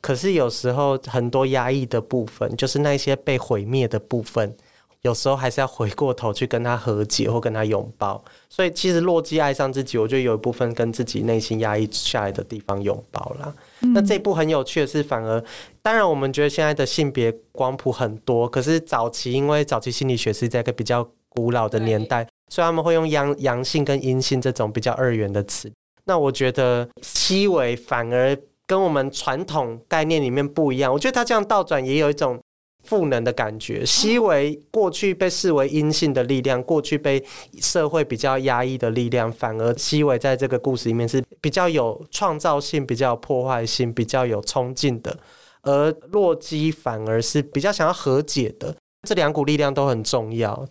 [0.00, 4.56] 可是有时候很多压抑的部分，就是那些被毁灭的部分。
[5.02, 13.52] 有时候还是要回过头去跟他和解或跟他拥抱，所以其实洛基爱上自己，我觉得有一部分跟自己内心压抑下来的地方拥抱啦。
[13.80, 15.42] 嗯、那这一部很有趣的是，反而
[15.82, 25.68] 当然我们觉得现在的性别光谱很多，可是早期因为早期心理学是在一个比较古老的年代，所以他们会用阳阳性跟阴性这种比较二元的词。
[26.04, 28.38] 那我觉得西维反而
[28.68, 32.38] 跟我们传统概念里面不一样，我觉得他这样倒转也有一种。
[32.82, 37.24] 赋能的感觉，西维过去被视为阴性的力量，过去被
[37.60, 45.16] 社会比较压抑的力量，反而西维在这个故事里面是比较有创造性、比较有破坏性、比较有冲劲的，
[45.62, 48.74] 而洛基反而是比较想要和解的。
[49.08, 50.66] 这两股力量都很重要，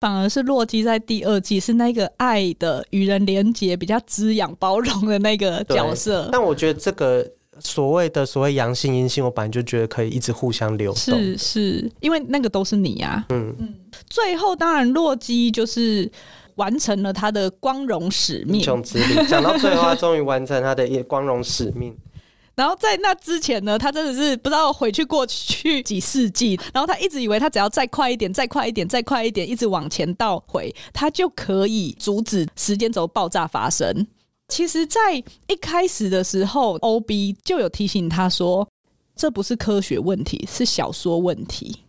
[0.00, 6.28] 反而是洛基在第二季是那个爱的、与人连结、比较滋养、包容的那个角色。
[6.30, 7.26] 但我觉得这个。
[7.60, 13.26] 所谓的所谓阳性阴性，我本来就觉得可以一直互相流动，是是，因为那个都是你呀、啊。
[13.30, 13.74] 嗯嗯。
[14.08, 16.10] 最后，当然洛基就是
[16.56, 19.26] 完成了他的光荣使命，英雄之旅。
[19.26, 21.96] 讲到最后，他终于完成他的光荣使命。
[22.54, 34.08] 然后在那之前呢，他真的是不知道回去过去几世纪，然后他一直以为他只要再快一点，再快一点，再快一点，一直往前倒回，他就可以阻止时间轴爆炸发生。
[34.48, 35.14] 其实，在
[35.46, 38.66] 一开始的时候，OB 就有提醒他说
[39.14, 41.84] ：“这不是科学问题，是小说问题。”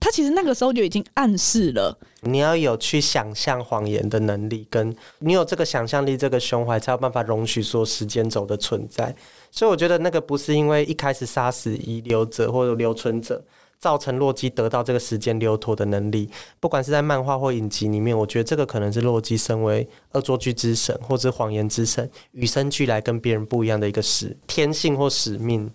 [0.00, 9.14] 他其实那个时候就已经暗示了，你要有去想象谎言的能力，跟你有这个想象力、这个胸怀，才有办法容许说时间轴的存在。
[9.52, 13.40] 所以，我觉得那个不是因为一开始杀死遗留者或者留存者。
[13.82, 16.30] 造成洛基得到这个时间流脱的能力，
[16.60, 25.68] 不管是在漫画或影集里面，我觉得这个可能是洛基身为恶作剧之神或者谎言之神，与生俱来跟别人不一样的一个使天性或使命。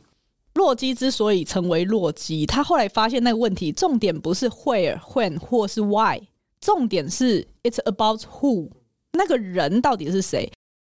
[0.54, 6.18] 洛基之所以成为洛基，他后来发现那个问题，重点不是 where、when 或是 why，
[6.62, 8.70] 重点是 it's about who，
[9.12, 10.50] 那个人到底是谁？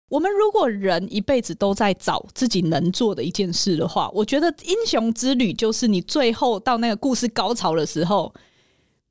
[0.08, 8.32] 我们如果人一辈子都在找自己能做的一件事的话，我觉得英雄之旅就是你最后到那个故事高潮的时候，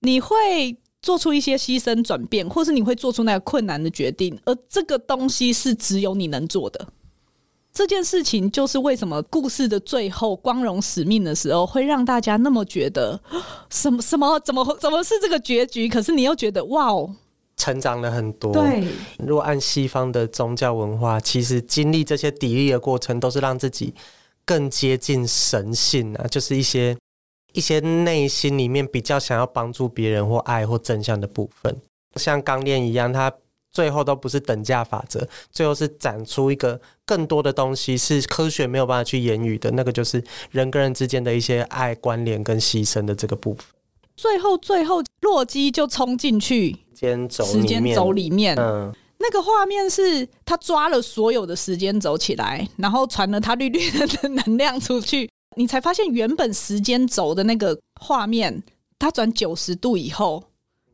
[0.01, 6.87] 你会做出一些牺牲转变，或是你会做出那个困难的决定，而这个东西是只有你能做的。
[7.73, 13.19] 这件事情就是为什么故事的最后光荣使命的时候，会让大家那么觉得
[13.71, 15.89] 什么什么怎么怎么是这个结局？
[15.89, 17.15] 可是你又觉得哇哦。
[17.55, 18.53] 成长了很多。
[18.53, 18.83] 对，
[19.19, 23.93] 如果按西方的宗教文化，其实经历这些砥砺的过程，都是让自己
[24.45, 26.97] 更接近神性啊，就是一些
[27.53, 31.75] 一些内心里面比较想要帮助别人或爱或正向的部分。
[32.15, 33.31] 像钢炼一样，他
[33.71, 43.65] 最后都不是等价法则，最后是展出一个更多的东西，是科学没有办法去言语的，那个就是人跟人之间的一些爱、关联跟牺牲的这个部分。
[44.15, 58.63] 最后，最后，洛基就冲进去时间轴时间轴里面，嗯，那个画面是他抓了所有的时间轴起来，然后传了他绿绿的能量出去，你才发现原本时间轴的那个画面，
[58.99, 60.43] 它转九十度以后，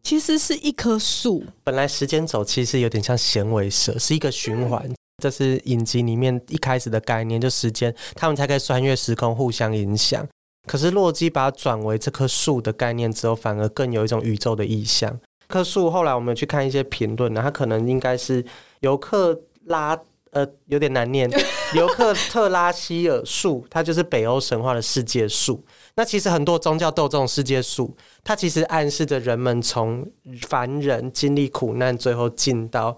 [0.01, 1.43] 其实是一棵树。
[1.63, 10.25] 本来时间轴其实有点像响尾蛇，是一个循环，嗯，这是影集里面一开始的概念，就时间，他们才可以穿越时空，互相影响。
[10.69, 15.19] 可是洛基把它转为这棵树的概念之后，反而更有一种宇宙的意象。
[15.47, 18.45] 棵树后来我们去看一些评论呢，它可能应该是
[18.81, 19.99] 尤克拉，
[20.29, 21.27] 呃，有点难念，
[21.73, 25.65] 尤克特拉希尔树，它就是北欧神话的世界树。
[25.95, 30.07] 那其实很多宗教都有这种世界树，它其实暗示着人们从
[30.47, 32.95] 凡人经历苦难，最后进到。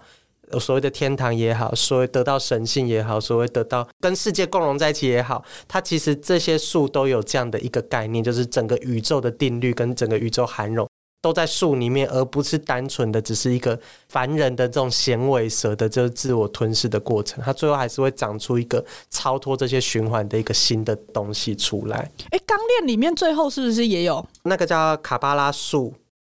[0.58, 10.88] 所谓的天堂也好，所谓得到神性也好，所谓得到跟世界共融在一起也好，它其实这些树都有这样的一个概念，就是整个宇宙的定律跟整个宇宙涵容
[11.20, 13.78] 都在树里面，而不是单纯的只是一个
[14.08, 22.10] 凡人的这种响尾蛇的这个自我吞噬的过程，它最后还是会长出一个超脱这些循环的一个新的东西出来。
[22.30, 25.94] 哎，钢链里面最后是不是也有那个叫卡巴拉树？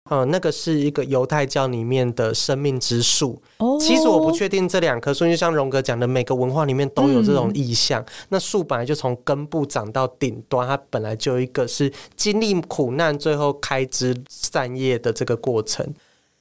[0.09, 3.41] 嗯，那个是一个犹太教里面的生命之树。
[3.59, 3.81] Oh.
[3.81, 8.01] 其实我不确定这两棵树，就像荣格讲的，每个文化里面都有这种意象。
[8.03, 15.87] 嗯、那树本来就从根部长到顶端，它本来就有一个是经历苦难，最后开枝散叶的这个过程。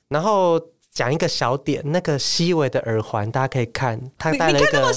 [0.09, 0.59] 然后。
[0.95, 4.93] 讲一个小点，那个西维的耳环，大家可以看，他戴了一个，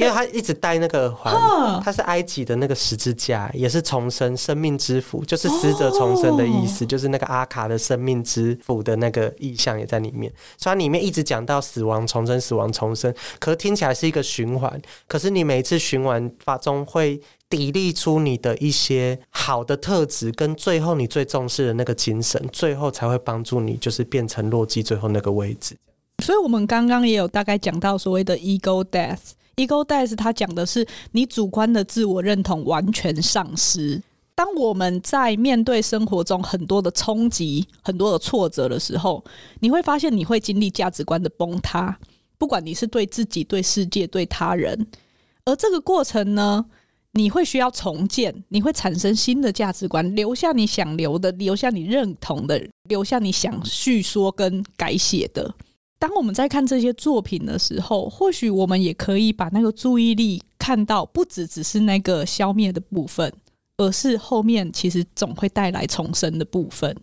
[0.00, 17.20] 因为他一直戴那个耳环，他是埃及的那个十字架，也是重生生命之符，就是死者重生的意思，就是那个阿卡的生命之符的那个意象也在里面，所以它里面一直讲到死亡重生，死亡重生，可是听起来是一个循环，可是你每一次循环法中会。
[17.50, 25.76] 砥砺出你的一些好的特质，跟最后你最重视的那个精神，最后才会帮助你，就是变成洛基最后那个位置。
[26.22, 29.32] 所以，我们刚刚也有大概讲到所谓的 ego death。
[29.66, 34.02] Ego death，它讲的是你主观的自我认同完全丧失。
[34.34, 39.22] 当我们在面对生活中很多的冲击、很多的挫折的时候，
[39.60, 41.98] 你会发现你会经历价值观的崩塌，
[42.38, 44.86] 不管你是对自己、对世界、对他人。
[45.44, 46.64] 而这个过程呢，
[47.12, 52.58] 你会需要重建，你会产生新的价值观，留下你想留的，留下你认同的，
[52.88, 55.54] 留下你想叙说跟改写的。
[56.00, 63.30] 当我们在看这些作品的时候，或许我们也可以把那个注意力看到，不只只是那个消灭的部分，
[63.76, 66.96] 而是后面其实总会带来重生的部分。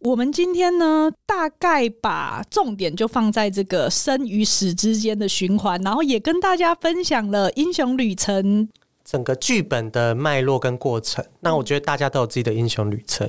[0.00, 8.68] 我们今天呢，大概把重点就放在这个生与死之间的循环，然后也跟大家分享了英雄旅程。
[9.04, 13.28] 整个剧本的脉络跟过程，那我觉得大家都有自己的英雄旅程，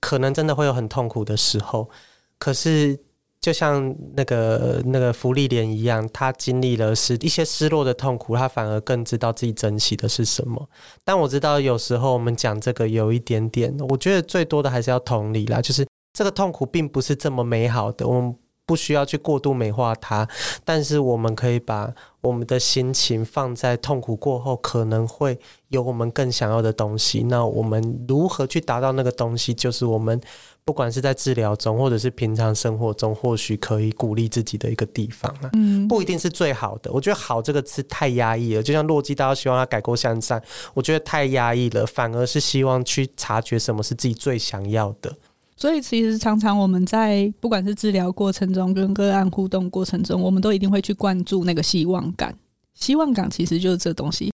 [0.00, 1.90] 可能真的会有很痛苦的时候。
[2.38, 2.98] 可是，
[3.40, 10.68] 就像那个那个芙莉莲一样，他经历了是一些失落的痛苦，他反而更知道自己珍惜的是什么。
[11.04, 18.34] 但我知道有时候我们讲这个有一点点，我觉得最多的还是要同理啦，就是这个痛苦并不是这么美好的，我们
[18.66, 20.28] 不需要去过度美化它，
[20.64, 21.94] 但是我们可以把。
[22.20, 27.22] 我们的心情放在痛苦过后，可能会有我们更想要的东西。
[27.22, 29.54] 那我们如何去达到那个东西？
[29.54, 30.20] 就是我们
[30.68, 35.48] 不管是在治疗中，或者是平常生活中，或许可以鼓励自己的一个地方啊。
[35.54, 36.92] 嗯，不一定是最好的。
[36.92, 40.42] 我觉得“好”这个词太压抑了，就像洛基，大家希望他改过向善，
[40.74, 45.10] 我觉得太压抑了，反而是希望去察觉什么是自己最想要的。
[45.56, 52.36] 所以，其实常常我们在不管是治疗过程中，跟个案互动过程中，我们都一定会去关注那个希望感。
[52.74, 54.30] 希望感其实就是这东西，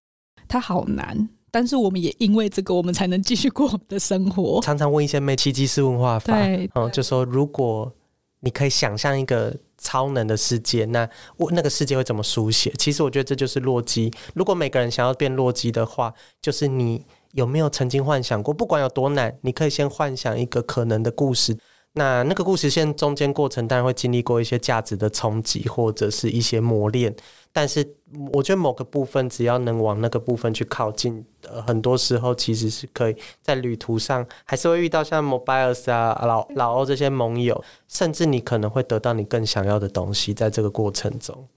[0.49, 4.59] 它好难，但是我们也因为这个，我们才能继续过我们的生活。
[4.61, 7.89] 常常问一些梅奇基斯问话法，对，嗯，就说如果
[8.41, 12.73] 你可以想象一个超能的世界，那我那个世界会怎么书写？
[12.77, 14.11] 其实我觉得这就是洛基。
[14.33, 17.05] 如果每个人想要变洛基的话，就是你。
[17.35, 18.53] 有没有曾经幻想过？
[18.53, 21.57] 不管有多难，你可以先幻想一个可能的故事。
[21.97, 27.15] 那那个故事线中间过程当然会经历过一些价值的冲击，或者是一些磨练。
[27.53, 27.87] 但是
[28.33, 41.47] 我觉得某个部分只要能往那个部分去靠近，呃，很多时候其实是可以在旅途上还是会遇到像 Mobius 啊、老老欧这些盟友，甚至你可能会得到你更想要的东西，在这个过程中。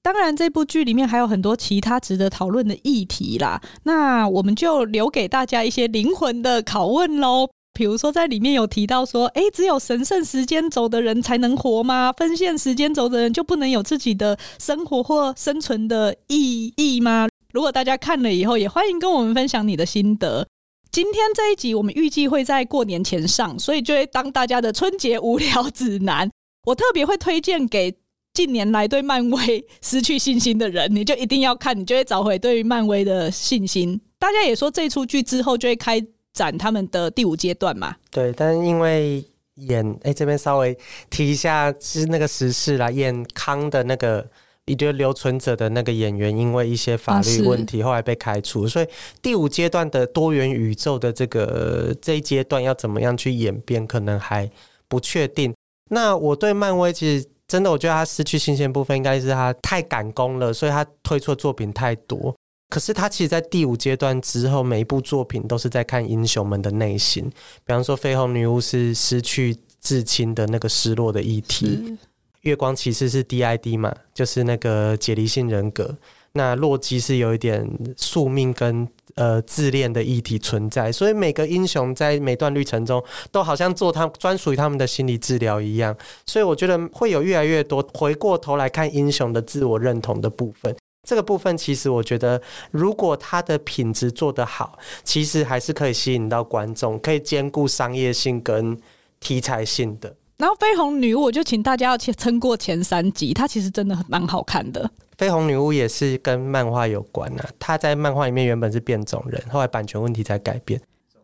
[0.00, 3.60] 当然，这部剧里面还有很多其他值得讨论的议题啦。
[3.82, 7.50] 那我们就留给大家一些灵魂的拷问喽。
[7.78, 12.12] 比如说在里面有提到说，哎，只有神圣时间轴的人才能活吗？
[12.16, 17.28] 分线时间轴的人就不能有自己的生活或生存的意义吗？
[17.52, 20.44] 如果大家看了以后，也欢迎跟我们分享你的心得。
[20.90, 26.28] 今天这一集我们预计会在过年前上，所以就会当大家的春节无聊指南。
[26.66, 27.96] 我特别会推荐给
[28.34, 34.00] 近年来对漫威失去信心的人，你就一定要看，你就会找回对于漫威的信心。
[34.18, 37.96] 大家也说这出剧之后就会开展他们的第五阶段嘛？
[38.10, 39.24] 对，但是因为
[39.54, 40.76] 演哎、欸、这边稍微
[41.10, 44.26] 提一下是那个时事啦，演康的那个。
[44.68, 48.68] 一对留存者的那个演员，因为一些法律问题，后来被开除。
[48.68, 48.86] 所以
[49.22, 54.46] 第五阶段的多元宇宙的这个这一阶段要怎么样去演变，可能还
[54.86, 55.54] 不确定。
[55.90, 62.36] 那我对漫威其实真的，我觉得他失去新鲜部分，应该是他太赶工了，所以他推出的作品太多。
[62.68, 67.24] 可是他其实，在第五阶段之后，每一部作品都是在看英雄们的内心。
[67.64, 71.96] 比方说，绯红女巫是失去至亲的那个失落的议题。
[72.42, 75.96] 月光骑士是 DID 嘛，就是那个解离性人格。
[76.32, 77.66] 那洛基是有一点
[77.96, 83.02] 宿命跟呃自恋的议题存在，所以每个英雄在每段旅程中
[83.32, 85.96] 都好像做他专属于他们的心理治疗一样。
[86.26, 90.76] 所以我觉得会有越来越多回过头来看英雄的自我认同的部分。
[91.08, 92.38] 这个部分其实我觉得，
[92.70, 98.78] 如果它的品质做得好，其实还是可以吸引到观众，可以兼顾商业性跟
[99.18, 100.14] 题材性的。
[100.36, 104.90] 然后绯红女巫，我就请大家要撑过前三集，它其实真的蛮好看的。
[105.16, 110.78] 绯红女巫也是跟漫画有关啊，她在漫画里面原本是变种人，后来版权问题才改变。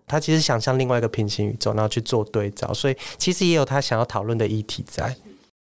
[0.06, 5.14] 她其实想象另外一个平行宇宙，然后去做对照，所以其实也有她想要讨论的议题在。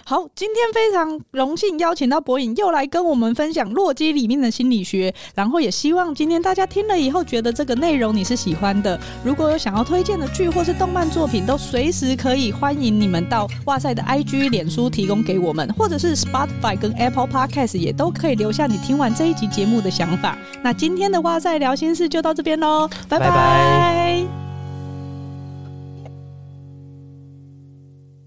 [0.06, 9.00] 好，今天非常荣幸邀请到博颖又来跟我们分享《洛基》里面的心理学，然后也希望今天大家听了以后觉得这个内容你是喜欢的。
[9.24, 20.38] 如果有想要推荐的剧或是动漫作品，都随时可以欢迎你们到哇塞的 IG、脸书提供给我们，或者是 Spotify 跟 Apple Podcast 也都可以留下你听完这一集节目的想法。
[20.62, 24.43] 那今天的哇塞聊心事就到这边喽，拜拜。